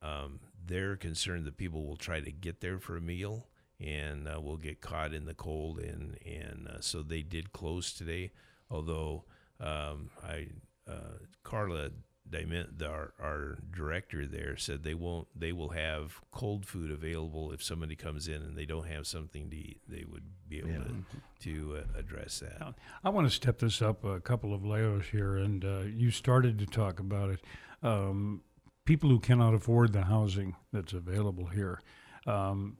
um, 0.01 0.39
they're 0.65 0.95
concerned 0.95 1.45
that 1.45 1.57
people 1.57 1.85
will 1.85 1.97
try 1.97 2.19
to 2.19 2.31
get 2.31 2.61
there 2.61 2.79
for 2.79 2.97
a 2.97 3.01
meal 3.01 3.47
and 3.79 4.27
uh, 4.27 4.39
will 4.39 4.57
get 4.57 4.81
caught 4.81 5.13
in 5.13 5.25
the 5.25 5.33
cold 5.33 5.79
and 5.79 6.17
and 6.25 6.67
uh, 6.67 6.79
so 6.79 7.01
they 7.01 7.21
did 7.21 7.51
close 7.51 7.93
today. 7.93 8.31
Although 8.69 9.25
um, 9.59 10.09
I 10.23 10.47
uh, 10.87 11.17
Carla 11.43 11.91
Diamond, 12.29 12.81
our, 12.81 13.13
our 13.21 13.57
director 13.75 14.25
there 14.25 14.55
said 14.55 14.83
they 14.83 14.93
won't 14.93 15.27
they 15.35 15.51
will 15.51 15.69
have 15.69 16.21
cold 16.31 16.65
food 16.65 16.89
available 16.89 17.51
if 17.51 17.61
somebody 17.61 17.95
comes 17.95 18.27
in 18.27 18.35
and 18.35 18.55
they 18.55 18.65
don't 18.65 18.87
have 18.87 19.05
something 19.05 19.49
to 19.49 19.55
eat. 19.55 19.81
They 19.87 20.05
would 20.09 20.23
be 20.47 20.59
able 20.59 20.85
to, 20.85 21.03
to 21.41 21.77
uh, 21.77 21.99
address 21.99 22.39
that. 22.39 22.73
I 23.03 23.09
want 23.09 23.27
to 23.27 23.31
step 23.31 23.59
this 23.59 23.81
up 23.81 24.03
a 24.05 24.21
couple 24.21 24.53
of 24.53 24.65
layers 24.65 25.05
here, 25.11 25.35
and 25.37 25.65
uh, 25.65 25.81
you 25.81 26.11
started 26.11 26.57
to 26.59 26.65
talk 26.65 26.99
about 26.99 27.31
it. 27.31 27.41
Um, 27.83 28.41
people 28.85 29.09
who 29.09 29.19
cannot 29.19 29.53
afford 29.53 29.93
the 29.93 30.03
housing 30.03 30.55
that's 30.71 30.93
available 30.93 31.47
here. 31.47 31.81
Um, 32.25 32.77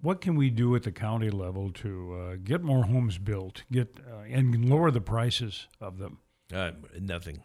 what 0.00 0.20
can 0.20 0.36
we 0.36 0.50
do 0.50 0.76
at 0.76 0.84
the 0.84 0.92
county 0.92 1.30
level 1.30 1.70
to 1.72 2.14
uh, 2.14 2.36
get 2.42 2.62
more 2.62 2.84
homes 2.84 3.18
built, 3.18 3.64
get 3.72 3.98
uh, 4.08 4.20
and 4.30 4.64
lower 4.64 4.90
the 4.90 5.00
prices 5.00 5.66
of 5.80 5.98
them? 5.98 6.18
Uh, 6.54 6.70
nothing. 7.00 7.42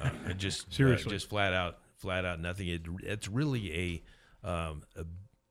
Uh, 0.00 0.10
just 0.36 0.72
Seriously. 0.72 1.10
uh, 1.10 1.14
just 1.14 1.28
flat 1.28 1.52
out, 1.52 1.78
flat 1.96 2.24
out 2.24 2.40
nothing. 2.40 2.68
It, 2.68 2.82
it's 3.02 3.28
really 3.28 4.02
a 4.44 4.48
um, 4.48 4.82
a, 4.96 5.04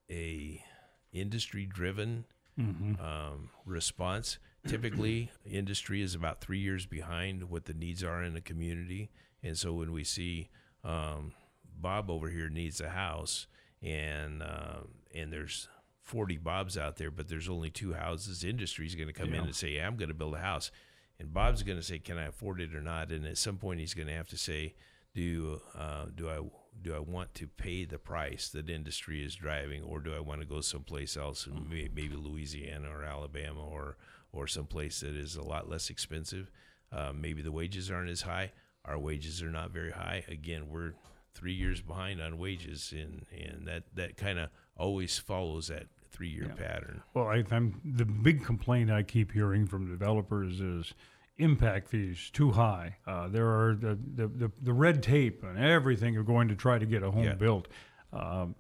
a 0.10 0.64
industry 1.12 1.66
driven 1.66 2.26
um, 2.58 3.50
response. 3.66 4.38
Typically, 4.66 5.30
industry 5.46 6.02
is 6.02 6.16
about 6.16 6.42
three 6.42 6.60
years 6.60 6.86
behind 6.86 7.50
what 7.50 7.66
the 7.66 7.74
needs 7.74 8.04
are 8.04 8.24
in 8.24 8.36
a 8.36 8.42
community, 8.42 9.12
and 9.44 9.58
so 9.58 9.74
when 9.74 9.92
we 9.92 10.04
see 10.04 10.50
um, 10.84 11.34
Bob 11.80 12.10
over 12.10 12.30
here 12.30 12.50
needs 12.50 12.82
a 12.82 12.90
house, 12.90 13.48
and 13.82 14.42
um, 14.42 14.90
and 15.14 15.32
there's 15.32 15.68
40 16.02 16.38
Bobs 16.38 16.78
out 16.78 16.98
there, 16.98 17.12
but 17.12 17.28
there's 17.28 17.50
only 17.50 17.70
two 17.70 17.94
houses. 17.94 18.44
Industry 18.44 18.86
is 18.86 18.96
going 18.96 19.08
to 19.08 19.14
come 19.14 19.34
in 19.34 19.44
and 19.44 19.56
say, 19.56 19.72
yeah, 19.72 19.88
"I'm 19.88 19.96
going 19.96 20.10
to 20.10 20.16
build 20.16 20.36
a 20.36 20.40
house," 20.40 20.72
and 21.20 21.34
Bob's 21.34 21.64
going 21.64 21.80
to 21.80 21.84
say, 21.84 22.00
"Can 22.00 22.18
I 22.18 22.28
afford 22.28 22.62
it 22.62 22.76
or 22.76 22.82
not?" 22.82 23.12
And 23.12 23.26
at 23.26 23.38
some 23.38 23.58
point, 23.58 23.80
he's 23.80 23.94
going 23.94 24.08
to 24.08 24.14
have 24.14 24.30
to 24.30 24.38
say, 24.38 24.76
"Do 25.14 25.62
uh, 25.78 26.06
do 26.16 26.30
I 26.30 26.40
do 26.82 26.94
I 26.96 27.00
want 27.00 27.34
to 27.36 27.48
pay 27.48 27.86
the 27.86 27.98
price 27.98 28.50
that 28.50 28.70
industry 28.70 29.24
is 29.24 29.36
driving, 29.36 29.84
or 29.84 30.00
do 30.00 30.14
I 30.14 30.20
want 30.20 30.42
to 30.42 30.48
go 30.48 30.62
someplace 30.62 31.18
else, 31.18 31.48
maybe 31.70 32.10
Louisiana 32.16 32.90
or 32.92 33.04
Alabama 33.04 33.66
or 33.66 33.98
or 34.32 34.48
someplace 34.48 35.00
that 35.00 35.16
is 35.16 35.36
a 35.36 35.44
lot 35.44 35.70
less 35.70 35.90
expensive? 35.90 36.52
Uh, 36.92 37.12
maybe 37.14 37.42
the 37.42 37.52
wages 37.52 37.90
aren't 37.90 38.10
as 38.10 38.22
high. 38.22 38.52
Our 38.86 39.00
wages 39.00 39.42
are 39.42 39.50
not 39.50 39.72
very 39.72 39.92
high. 39.92 40.24
Again, 40.28 40.70
we're 40.70 40.94
three 41.36 41.54
years 41.54 41.82
behind 41.82 42.20
on 42.22 42.38
wages, 42.40 42.92
and 42.96 43.26
and 43.32 43.68
that 43.68 43.84
that 43.94 44.18
kind 44.18 44.40
of 44.40 44.50
always 44.76 45.20
follows 45.20 45.68
that 45.68 45.88
three 46.10 46.30
year 46.30 46.54
pattern. 46.58 47.04
Well, 47.14 47.28
I, 47.28 47.44
I'm 47.52 47.80
the 47.84 48.06
big 48.06 48.44
complaint 48.44 48.90
I 48.90 49.04
keep 49.04 49.32
hearing 49.34 49.68
from 49.68 49.88
developers 49.90 50.60
is 50.62 50.94
impact 51.38 51.90
fees 51.90 52.30
too 52.32 52.52
high. 52.52 52.96
Uh, 53.06 53.28
there 53.28 53.48
are 53.50 53.76
the, 53.76 54.00
the, 54.16 54.28
the, 54.28 54.52
the 54.64 54.72
red 54.72 55.04
tape 55.04 55.44
and 55.44 55.60
everything 55.60 56.16
of 56.16 56.26
going 56.26 56.48
to 56.48 56.56
try 56.56 56.80
to 56.80 56.86
get 56.86 57.04
a 57.04 57.12
home 57.12 57.26
Yeah. 57.26 57.34
built. 57.36 57.68
Um, 58.14 58.56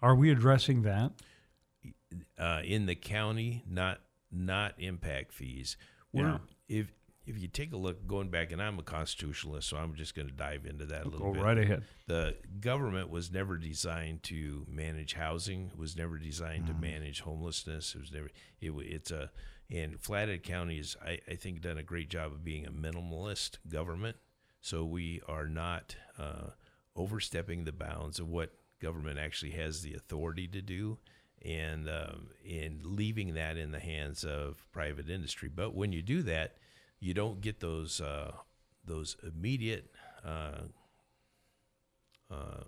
are 0.00 0.14
we 0.14 0.30
addressing 0.30 0.82
that? 0.82 1.10
uh, 2.38 2.60
in 2.64 2.86
the 2.86 2.94
county, 2.94 3.64
not 3.68 4.00
not 4.30 4.74
impact 4.78 5.32
fees. 5.32 5.76
We're 6.12 6.28
Yeah. 6.28 6.38
if 6.68 6.92
if 7.26 7.40
you 7.40 7.48
take 7.48 7.72
a 7.72 7.76
look 7.76 8.06
going 8.06 8.30
back, 8.30 8.52
and 8.52 8.62
I'm 8.62 8.78
a 8.78 8.82
constitutionalist, 8.82 9.68
so 9.68 9.76
I'm 9.76 9.94
just 9.94 10.14
going 10.14 10.28
to 10.28 10.34
dive 10.34 10.66
into 10.66 10.86
that 10.86 11.04
a 11.04 11.08
little 11.08 11.28
Go 11.28 11.32
bit. 11.32 11.40
Go 11.40 11.46
right 11.46 11.58
ahead. 11.58 11.84
The 12.06 12.36
government 12.60 13.10
was 13.10 13.30
never 13.30 13.56
designed 13.56 14.22
to 14.24 14.66
manage 14.68 15.14
housing. 15.14 15.70
It 15.72 15.78
was 15.78 15.96
never 15.96 16.18
designed 16.18 16.66
to 16.66 16.74
manage 16.74 17.20
homelessness. 17.20 17.94
It 17.94 18.00
was 18.00 18.12
never. 18.12 18.30
It, 18.60 18.70
it's 18.70 19.10
a 19.10 19.30
and 19.72 19.98
Flathead 19.98 20.42
County 20.42 20.78
is, 20.78 20.96
I, 21.04 21.18
I 21.28 21.34
think, 21.34 21.62
done 21.62 21.78
a 21.78 21.82
great 21.82 22.10
job 22.10 22.32
of 22.32 22.44
being 22.44 22.66
a 22.66 22.70
minimalist 22.70 23.58
government. 23.68 24.16
So 24.60 24.84
we 24.84 25.22
are 25.26 25.46
not 25.46 25.96
uh, 26.18 26.50
overstepping 26.94 27.64
the 27.64 27.72
bounds 27.72 28.18
of 28.18 28.28
what 28.28 28.52
government 28.80 29.18
actually 29.18 29.52
has 29.52 29.82
the 29.82 29.94
authority 29.94 30.46
to 30.48 30.60
do, 30.60 30.98
and 31.44 31.88
um, 31.88 32.28
and 32.48 32.84
leaving 32.84 33.34
that 33.34 33.56
in 33.56 33.72
the 33.72 33.80
hands 33.80 34.24
of 34.24 34.64
private 34.72 35.08
industry. 35.08 35.48
But 35.48 35.74
when 35.74 35.92
you 35.92 36.02
do 36.02 36.22
that, 36.22 36.56
you 37.02 37.12
don't 37.12 37.40
get 37.40 37.58
those 37.58 38.00
uh, 38.00 38.30
those 38.84 39.16
immediate 39.26 39.90
uh, 40.24 40.62
uh, 42.30 42.62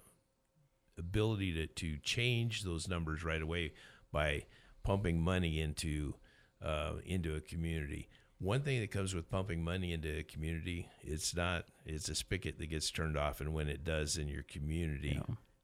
ability 0.98 1.52
to, 1.54 1.66
to 1.68 1.96
change 1.98 2.64
those 2.64 2.88
numbers 2.88 3.24
right 3.24 3.40
away 3.40 3.72
by 4.12 4.44
pumping 4.82 5.20
money 5.20 5.60
into 5.60 6.14
uh, 6.62 6.94
into 7.06 7.34
a 7.36 7.40
community. 7.40 8.08
One 8.40 8.62
thing 8.62 8.80
that 8.80 8.90
comes 8.90 9.14
with 9.14 9.30
pumping 9.30 9.62
money 9.62 9.92
into 9.92 10.18
a 10.18 10.24
community, 10.24 10.90
it's 11.00 11.34
not 11.34 11.66
it's 11.86 12.08
a 12.08 12.14
spigot 12.16 12.58
that 12.58 12.66
gets 12.66 12.90
turned 12.90 13.16
off, 13.16 13.40
and 13.40 13.54
when 13.54 13.68
it 13.68 13.84
does, 13.84 14.16
then 14.16 14.26
your 14.26 14.42
community 14.42 15.22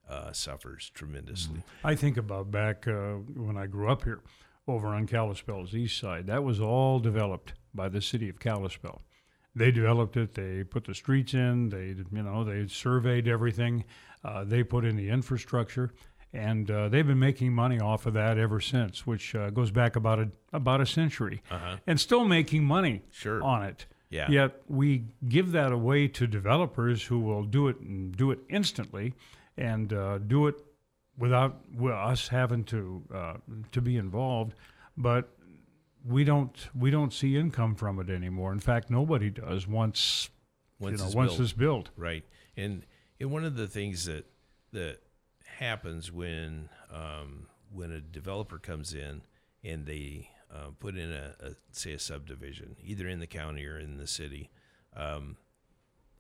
uh, 0.08 0.32
suffers 0.32 0.92
tremendously. 0.94 1.64
I 1.82 1.96
think 1.96 2.16
about 2.16 2.52
back 2.52 2.86
uh, 2.86 3.14
when 3.34 3.56
I 3.56 3.66
grew 3.66 3.90
up 3.90 4.04
here 4.04 4.20
over 4.68 4.88
on 4.88 5.08
Kalispell's 5.08 5.74
east 5.74 5.98
side. 5.98 6.28
That 6.28 6.44
was 6.44 6.60
all 6.60 7.00
developed 7.00 7.54
by 7.74 7.88
the 7.88 8.00
city 8.00 8.28
of 8.28 8.38
Kalispell. 8.40 9.02
they 9.54 9.70
developed 9.70 10.16
it. 10.16 10.34
They 10.34 10.62
put 10.64 10.84
the 10.84 10.94
streets 10.94 11.34
in. 11.34 11.70
They, 11.70 11.86
you 12.16 12.22
know, 12.22 12.44
they 12.44 12.66
surveyed 12.68 13.26
everything. 13.26 13.84
Uh, 14.24 14.44
they 14.44 14.62
put 14.62 14.84
in 14.84 14.96
the 14.96 15.08
infrastructure, 15.08 15.92
and 16.32 16.70
uh, 16.70 16.88
they've 16.88 17.06
been 17.06 17.18
making 17.18 17.52
money 17.52 17.80
off 17.80 18.06
of 18.06 18.14
that 18.14 18.38
ever 18.38 18.60
since, 18.60 19.06
which 19.06 19.34
uh, 19.34 19.50
goes 19.50 19.70
back 19.72 19.96
about 19.96 20.18
a 20.20 20.30
about 20.52 20.80
a 20.80 20.86
century, 20.86 21.42
Uh-huh. 21.50 21.76
and 21.86 21.98
still 21.98 22.24
making 22.24 22.64
money 22.64 23.02
Sure. 23.10 23.42
on 23.42 23.64
it. 23.64 23.86
Yeah. 24.10 24.28
Yet 24.30 24.62
we 24.68 25.04
give 25.28 25.52
that 25.52 25.72
away 25.72 26.08
to 26.08 26.26
developers 26.26 27.04
who 27.04 27.18
will 27.20 27.44
do 27.44 27.68
it 27.68 27.78
and 27.80 28.16
do 28.16 28.30
it 28.32 28.40
instantly, 28.48 29.14
and 29.56 29.92
uh, 29.92 30.18
do 30.18 30.46
it 30.48 30.56
without 31.18 31.60
us 31.82 32.28
having 32.28 32.64
to 32.64 33.02
uh, 33.14 33.34
to 33.72 33.80
be 33.80 33.96
involved. 33.96 34.54
But 34.96 35.28
we 36.04 36.24
don't 36.24 36.56
we 36.74 36.90
don't 36.90 37.12
see 37.12 37.36
income 37.36 37.74
from 37.74 37.98
it 38.00 38.08
anymore. 38.10 38.52
In 38.52 38.60
fact, 38.60 38.90
nobody 38.90 39.30
does 39.30 39.66
once 39.66 40.30
Once 40.78 40.92
you 40.92 40.98
know 40.98 41.06
it's 41.06 41.14
once 41.14 41.30
built. 41.32 41.40
it's 41.40 41.52
built. 41.52 41.90
Right. 41.96 42.24
And 42.56 42.84
and 43.18 43.30
one 43.30 43.44
of 43.44 43.56
the 43.56 43.66
things 43.66 44.04
that 44.06 44.26
that 44.72 44.98
happens 45.58 46.10
when 46.10 46.68
um, 46.92 47.46
when 47.72 47.90
a 47.92 48.00
developer 48.00 48.58
comes 48.58 48.94
in 48.94 49.22
and 49.62 49.84
they 49.86 50.30
uh, 50.52 50.70
put 50.78 50.96
in 50.96 51.12
a, 51.12 51.34
a 51.40 51.50
say 51.72 51.92
a 51.92 51.98
subdivision, 51.98 52.76
either 52.82 53.06
in 53.08 53.20
the 53.20 53.26
county 53.26 53.64
or 53.66 53.78
in 53.78 53.98
the 53.98 54.06
city, 54.06 54.50
um, 54.96 55.36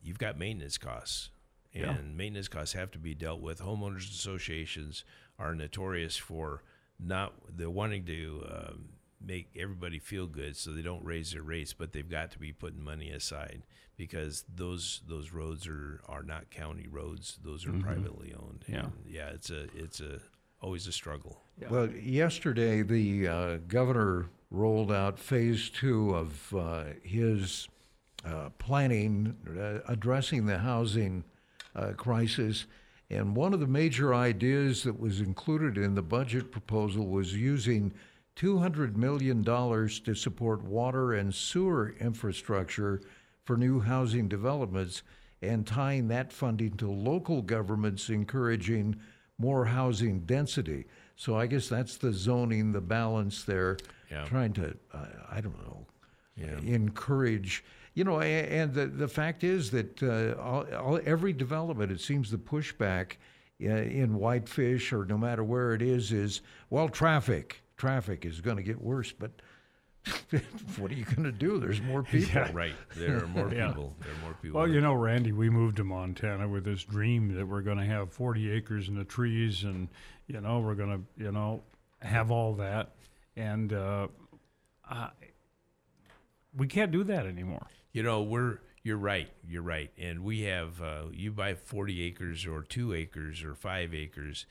you've 0.02 0.18
got 0.18 0.38
maintenance 0.38 0.78
costs, 0.78 1.30
and 1.74 1.82
Yeah. 1.84 1.96
maintenance 2.14 2.48
costs 2.48 2.74
have 2.74 2.90
to 2.92 2.98
be 2.98 3.14
dealt 3.14 3.40
with. 3.40 3.60
Homeowners 3.60 4.10
associations 4.10 5.04
are 5.38 5.54
notorious 5.54 6.16
for 6.16 6.62
not 6.98 7.32
they're 7.56 7.70
wanting 7.70 8.04
to 8.04 8.44
um, 8.50 8.88
make 9.24 9.50
everybody 9.58 9.98
feel 9.98 10.26
good, 10.26 10.56
so 10.56 10.72
they 10.72 10.82
don't 10.82 11.04
raise 11.04 11.32
their 11.32 11.42
rates, 11.42 11.72
but 11.72 11.92
they've 11.92 12.08
got 12.08 12.30
to 12.32 12.38
be 12.38 12.52
putting 12.52 12.82
money 12.82 13.10
aside 13.10 13.62
because 13.96 14.44
those 14.54 15.02
those 15.08 15.32
roads 15.32 15.66
are 15.66 16.00
are 16.08 16.22
not 16.22 16.50
county 16.50 16.86
roads; 16.90 17.38
those 17.44 17.66
are 17.66 17.72
privately 17.72 18.34
owned. 18.34 18.64
Yeah. 18.66 18.80
And 18.80 18.92
yeah, 19.06 19.28
it's 19.28 19.50
a 19.50 19.66
it's 19.74 20.00
a 20.00 20.20
always 20.62 20.86
a 20.86 20.92
struggle. 20.92 21.40
Well, 21.68 21.90
yesterday 21.90 22.82
the 22.82 23.28
uh, 23.28 23.56
governor 23.68 24.30
rolled 24.50 24.90
out 24.90 25.18
phase 25.18 25.68
two 25.70 26.14
of 26.14 26.54
uh, 26.54 26.84
his 27.02 27.68
uh, 28.24 28.50
planning 28.58 29.36
uh, 29.58 29.80
addressing 29.90 30.46
the 30.46 30.58
housing 30.58 31.24
uh, 31.74 31.92
crisis. 31.96 32.66
And 33.10 33.34
one 33.34 33.52
of 33.52 33.60
the 33.60 33.66
major 33.66 34.14
ideas 34.14 34.84
that 34.84 34.98
was 34.98 35.20
included 35.20 35.76
in 35.76 35.94
the 35.94 36.02
budget 36.02 36.52
proposal 36.52 37.06
was 37.06 37.34
using 37.34 37.92
$200 38.40 38.96
million 38.96 39.44
to 39.44 40.14
support 40.14 40.62
water 40.64 41.12
and 41.14 41.34
sewer 41.34 41.94
infrastructure 42.00 43.02
for 43.44 43.56
new 43.56 43.80
housing 43.80 44.28
developments 44.28 45.02
and 45.42 45.66
tying 45.66 46.08
that 46.08 46.32
funding 46.32 46.72
to 46.76 46.90
local 46.90 47.42
governments 47.42 48.08
encouraging 48.08 48.96
more 49.38 49.64
housing 49.66 50.20
density. 50.20 50.84
So 51.16 51.36
I 51.36 51.46
guess 51.46 51.68
that's 51.68 51.96
the 51.98 52.12
zoning, 52.12 52.72
the 52.72 52.80
balance 52.80 53.44
there, 53.44 53.76
Yeah. 54.10 54.24
trying 54.24 54.52
to, 54.54 54.74
uh, 54.92 55.06
I 55.30 55.40
don't 55.40 55.58
know, 55.66 55.86
Yeah. 56.36 56.58
encourage. 56.60 57.62
You 57.94 58.04
know, 58.04 58.20
and 58.20 58.72
the, 58.72 58.86
the 58.86 59.08
fact 59.08 59.44
is 59.44 59.70
that 59.72 60.02
uh, 60.02 60.40
all, 60.40 60.64
all, 60.74 61.00
every 61.04 61.32
development, 61.34 61.92
it 61.92 62.00
seems 62.00 62.30
the 62.30 62.38
pushback 62.38 63.12
uh, 63.62 63.66
in 63.68 64.14
Whitefish 64.14 64.92
or 64.92 65.04
no 65.04 65.18
matter 65.18 65.44
where 65.44 65.74
it 65.74 65.82
is, 65.82 66.12
is, 66.12 66.40
well, 66.70 66.88
traffic. 66.88 67.62
Traffic 67.80 68.26
is 68.26 68.42
going 68.42 68.58
to 68.58 68.62
get 68.62 68.78
worse, 68.78 69.10
but 69.10 69.30
what 70.76 70.90
are 70.90 70.94
you 70.94 71.06
going 71.06 71.24
to 71.24 71.32
do? 71.32 71.58
There's 71.58 71.80
more 71.80 72.02
people. 72.12 72.44
Right. 72.52 72.74
There 72.94 73.24
are 73.24 73.26
more 73.26 73.50
Yeah. 73.54 73.68
people. 73.68 73.96
There 74.04 74.12
are 74.12 74.18
more 74.22 74.34
people. 74.42 74.60
Well, 74.60 74.68
you 74.68 74.82
know, 74.82 74.92
Randy, 74.92 75.32
we 75.32 75.48
moved 75.48 75.78
to 75.78 75.84
Montana 75.84 76.46
with 76.46 76.64
this 76.64 76.84
dream 76.84 77.34
that 77.34 77.46
we're 77.48 77.62
going 77.62 77.78
to 77.78 77.84
have 77.86 78.12
40 78.12 78.50
acres 78.52 78.88
in 78.88 78.96
the 78.96 79.04
trees, 79.04 79.64
and 79.64 79.88
you 80.26 80.42
know, 80.42 80.60
we're 80.60 80.74
going 80.74 80.90
to, 81.16 81.24
you 81.24 81.32
know, 81.32 81.62
have 82.02 82.30
all 82.30 82.52
that, 82.56 82.96
and 83.34 83.72
uh, 83.72 84.08
I, 84.86 85.08
we 86.54 86.66
can't 86.66 86.92
do 86.92 87.02
that 87.04 87.24
anymore. 87.24 87.66
You 87.92 88.02
know, 88.02 88.20
we're 88.22 88.58
you're 88.82 88.98
right. 88.98 89.30
You're 89.48 89.62
right. 89.62 89.90
And 89.98 90.22
we 90.22 90.42
have 90.42 90.82
uh, 90.82 91.04
you 91.12 91.32
buy 91.32 91.54
40 91.54 92.02
acres 92.02 92.46
or 92.46 92.62
2 92.62 92.92
acres 92.92 93.42
or 93.42 93.54
5 93.54 93.94
acres 93.94 94.44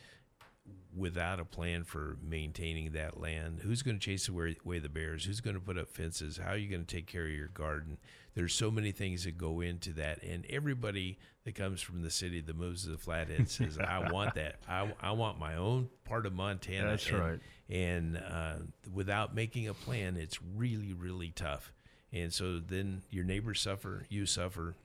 without 0.96 1.40
a 1.40 1.46
plan 1.46 1.84
for 1.84 2.18
maintaining 2.22 2.92
that 2.94 3.20
land. 3.20 3.60
Who's 3.62 3.82
going 3.84 4.00
to 4.00 4.04
chase 4.06 4.28
away, 4.28 4.58
away 4.66 4.80
the 4.80 4.90
bears? 4.90 5.26
Who's 5.26 5.42
going 5.42 5.56
to 5.56 5.62
put 5.62 5.78
up 5.78 5.90
fences? 5.92 6.38
How 6.38 6.52
are 6.52 6.58
you 6.58 6.70
going 6.70 6.86
to 6.86 6.96
take 6.96 7.08
care 7.08 7.26
of 7.26 7.32
your 7.32 7.48
garden? 7.48 7.98
There's 8.36 8.54
so 8.54 8.72
many 8.72 8.92
things 8.92 9.24
that 9.26 9.38
go 9.38 9.60
into 9.62 9.92
that, 9.94 10.24
and 10.24 10.46
everybody 10.50 11.18
that 11.46 11.56
comes 11.56 11.82
from 11.82 12.02
the 12.02 12.12
city 12.12 12.42
that 12.42 12.56
moves 12.56 12.84
to 12.84 12.90
the 12.92 12.98
Flathead 12.98 13.50
says, 13.50 13.78
"I 13.78 14.12
want 14.12 14.36
that. 14.36 14.58
I, 14.68 14.92
I 15.02 15.12
want 15.12 15.40
my 15.40 15.56
own 15.56 15.90
part 16.06 16.26
of 16.26 16.34
Montana." 16.34 16.90
That's 16.90 17.08
And- 17.10 17.20
right. 17.20 17.40
And 17.70 18.18
uh, 18.18 18.54
without 18.92 19.36
making 19.36 19.68
a 19.68 19.74
plan, 19.74 20.18
it's 20.18 20.40
really, 20.56 20.94
really 20.94 21.30
tough. 21.30 21.72
And 22.12 22.34
so 22.34 22.60
then 22.60 23.04
your 23.12 23.24
neighbors 23.24 23.62
suffer, 23.62 24.06
you 24.10 24.26
suffer. 24.26 24.76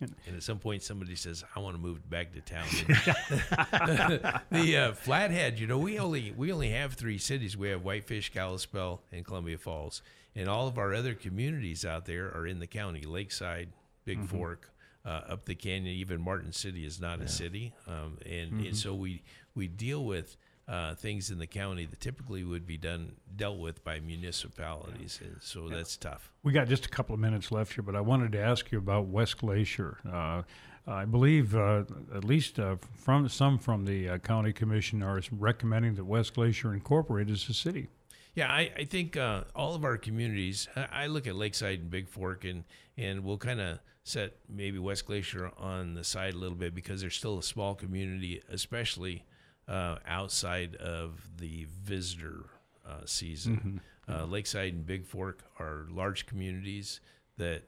And 0.00 0.36
at 0.36 0.42
some 0.42 0.58
point, 0.58 0.82
somebody 0.82 1.16
says, 1.16 1.44
"I 1.54 1.60
want 1.60 1.74
to 1.74 1.80
move 1.80 2.08
back 2.08 2.32
to 2.34 2.40
town." 2.40 2.66
the 4.50 4.76
uh, 4.76 4.92
Flathead, 4.92 5.58
you 5.58 5.66
know, 5.66 5.78
we 5.78 5.98
only 5.98 6.32
we 6.36 6.52
only 6.52 6.70
have 6.70 6.94
three 6.94 7.18
cities. 7.18 7.56
We 7.56 7.68
have 7.68 7.82
Whitefish, 7.82 8.32
Kalispell, 8.32 9.02
and 9.12 9.24
Columbia 9.24 9.58
Falls, 9.58 10.02
and 10.34 10.48
all 10.48 10.68
of 10.68 10.78
our 10.78 10.94
other 10.94 11.14
communities 11.14 11.84
out 11.84 12.04
there 12.04 12.26
are 12.26 12.46
in 12.46 12.58
the 12.58 12.66
county: 12.66 13.02
Lakeside, 13.02 13.70
Big 14.04 14.24
Fork, 14.24 14.70
uh, 15.04 15.22
up 15.28 15.46
the 15.46 15.54
canyon. 15.54 15.94
Even 15.94 16.20
Martin 16.20 16.52
City 16.52 16.84
is 16.84 17.00
not 17.00 17.20
a 17.20 17.28
city, 17.28 17.72
um, 17.86 18.18
and, 18.26 18.60
and 18.66 18.76
so 18.76 18.94
we 18.94 19.22
we 19.54 19.68
deal 19.68 20.04
with. 20.04 20.36
Uh, 20.68 20.96
things 20.96 21.30
in 21.30 21.38
the 21.38 21.46
county 21.46 21.86
that 21.86 22.00
typically 22.00 22.42
would 22.42 22.66
be 22.66 22.76
done 22.76 23.12
dealt 23.36 23.56
with 23.58 23.84
by 23.84 24.00
municipalities, 24.00 25.20
and 25.22 25.36
so 25.40 25.68
that's 25.68 25.96
tough. 25.96 26.32
We 26.42 26.52
got 26.52 26.66
just 26.66 26.86
a 26.86 26.88
couple 26.88 27.14
of 27.14 27.20
minutes 27.20 27.52
left 27.52 27.74
here, 27.74 27.84
but 27.84 27.94
I 27.94 28.00
wanted 28.00 28.32
to 28.32 28.40
ask 28.40 28.72
you 28.72 28.78
about 28.78 29.06
West 29.06 29.38
Glacier. 29.38 29.98
Uh, 30.04 30.42
I 30.88 31.04
believe 31.04 31.54
uh, 31.56 31.84
at 32.14 32.24
least 32.24 32.58
uh, 32.58 32.76
from 32.94 33.28
some 33.28 33.58
from 33.58 33.84
the 33.84 34.08
uh, 34.08 34.18
county 34.18 34.52
commission 34.52 35.02
are 35.02 35.20
recommending 35.32 35.94
that 35.96 36.04
West 36.04 36.34
Glacier 36.34 36.74
incorporate 36.74 37.28
as 37.30 37.48
a 37.48 37.54
city. 37.54 37.88
Yeah, 38.34 38.52
I, 38.52 38.70
I 38.76 38.84
think 38.84 39.16
uh, 39.16 39.44
all 39.54 39.74
of 39.74 39.84
our 39.84 39.96
communities. 39.96 40.68
I, 40.76 40.88
I 40.92 41.06
look 41.06 41.26
at 41.26 41.34
Lakeside 41.34 41.80
and 41.80 41.90
Big 41.90 42.08
Fork, 42.08 42.44
and 42.44 42.64
and 42.96 43.24
we'll 43.24 43.38
kind 43.38 43.60
of 43.60 43.80
set 44.04 44.36
maybe 44.48 44.78
West 44.78 45.06
Glacier 45.06 45.50
on 45.58 45.94
the 45.94 46.04
side 46.04 46.34
a 46.34 46.38
little 46.38 46.56
bit 46.56 46.74
because 46.74 47.00
they're 47.00 47.10
still 47.10 47.38
a 47.38 47.42
small 47.42 47.74
community, 47.74 48.40
especially 48.48 49.24
uh, 49.68 49.96
outside 50.06 50.76
of 50.76 51.28
the 51.38 51.66
visitor 51.82 52.46
uh, 52.88 53.00
season. 53.04 53.80
Uh, 54.08 54.24
Lakeside 54.24 54.72
and 54.72 54.86
Big 54.86 55.04
Fork 55.04 55.42
are 55.58 55.86
large 55.90 56.26
communities 56.26 57.00
that 57.38 57.62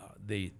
uh, 0.00 0.08
they 0.24 0.52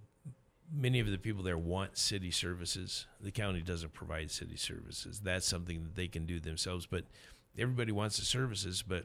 many 0.72 0.98
of 1.00 1.08
the 1.10 1.16
people 1.18 1.42
there 1.44 1.56
want 1.56 1.96
city 1.96 2.30
services. 2.32 3.06
The 3.20 3.30
county 3.30 3.60
doesn't 3.62 3.92
provide 3.94 4.30
city 4.30 4.56
services. 4.56 5.20
That's 5.20 5.46
something 5.46 5.82
that 5.84 5.94
they 5.94 6.08
can 6.08 6.26
do 6.26 6.40
themselves. 6.40 6.84
But 6.86 7.04
everybody 7.56 7.92
wants 7.92 8.18
the 8.18 8.24
services, 8.24 8.82
but 8.82 9.04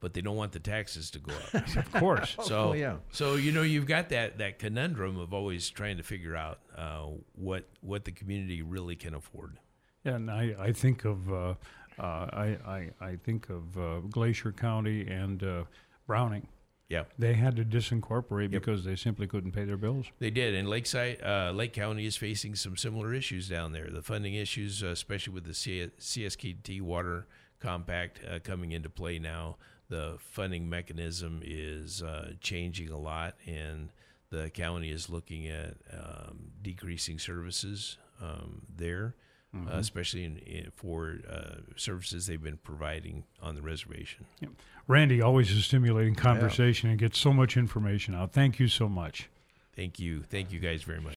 but 0.00 0.14
they 0.14 0.20
don't 0.20 0.36
want 0.36 0.52
the 0.52 0.60
taxes 0.60 1.10
to 1.10 1.18
go 1.18 1.32
up. 1.52 1.66
Of 1.76 1.92
course. 1.94 2.36
So 2.44 2.70
Oh, 2.70 2.72
yeah. 2.74 2.96
so 3.10 3.34
you 3.34 3.50
know 3.50 3.62
you've 3.62 3.86
got 3.86 4.10
that 4.10 4.38
that 4.38 4.58
conundrum 4.60 5.18
of 5.18 5.34
always 5.34 5.68
trying 5.68 5.96
to 5.96 6.04
figure 6.04 6.36
out 6.36 6.60
uh, 6.76 7.06
what 7.34 7.64
what 7.80 8.04
the 8.04 8.12
community 8.12 8.62
really 8.62 8.94
can 8.94 9.14
afford. 9.14 9.58
And 10.04 10.30
I, 10.30 10.54
I 10.58 10.72
think 10.72 11.04
of 11.04 11.32
uh, 11.32 11.54
uh, 11.98 12.02
I, 12.02 12.56
I, 12.66 12.90
I 13.00 13.16
think 13.16 13.48
of 13.50 13.76
uh, 13.78 14.00
Glacier 14.10 14.52
County 14.52 15.06
and 15.08 15.42
uh, 15.42 15.64
Browning. 16.06 16.46
Yeah, 16.88 17.04
They 17.18 17.34
had 17.34 17.54
to 17.56 17.64
disincorporate 17.66 18.50
because 18.50 18.82
they 18.82 18.96
simply 18.96 19.26
couldn't 19.26 19.52
pay 19.52 19.64
their 19.66 19.76
bills. 19.76 20.06
they 20.20 20.30
did. 20.30 20.54
And 20.54 20.66
Lakeside 20.66 21.22
uh, 21.22 21.52
Lake 21.54 21.74
County 21.74 22.06
is 22.06 22.16
facing 22.16 22.54
some 22.54 22.78
similar 22.78 23.12
issues 23.12 23.46
down 23.46 23.72
there. 23.72 23.90
The 23.90 24.00
funding 24.00 24.32
issues, 24.32 24.82
uh, 24.82 24.86
especially 24.86 25.34
with 25.34 25.44
the 25.44 25.52
C- 25.52 25.90
CSKT 26.00 26.80
water 26.80 27.26
compact 27.60 28.20
uh, 28.26 28.38
coming 28.38 28.72
into 28.72 28.88
play 28.88 29.18
now, 29.18 29.56
the 29.90 30.16
funding 30.18 30.70
mechanism 30.70 31.42
is 31.44 32.02
uh, 32.02 32.32
changing 32.40 32.88
a 32.88 32.98
lot, 32.98 33.34
and 33.46 33.90
the 34.30 34.48
county 34.48 34.90
is 34.90 35.10
looking 35.10 35.46
at 35.46 35.74
um, 35.92 36.52
decreasing 36.62 37.18
services 37.18 37.98
um, 38.22 38.62
there. 38.74 39.14
Uh, 39.54 39.76
especially 39.76 40.24
in, 40.24 40.36
in, 40.38 40.70
for 40.76 41.20
uh, 41.28 41.56
services 41.74 42.26
they've 42.26 42.42
been 42.42 42.58
providing 42.58 43.24
on 43.42 43.54
the 43.54 43.62
reservation. 43.62 44.26
Yep. 44.40 44.50
Randy 44.86 45.22
always 45.22 45.50
a 45.50 45.62
stimulating 45.62 46.14
conversation 46.14 46.90
and 46.90 46.98
gets 46.98 47.18
so 47.18 47.32
much 47.32 47.56
information 47.56 48.14
out. 48.14 48.32
Thank 48.32 48.60
you 48.60 48.68
so 48.68 48.90
much. 48.90 49.30
Thank 49.74 49.98
you, 49.98 50.22
thank 50.22 50.52
you 50.52 50.60
guys 50.60 50.82
very 50.82 50.98
much. 50.98 51.06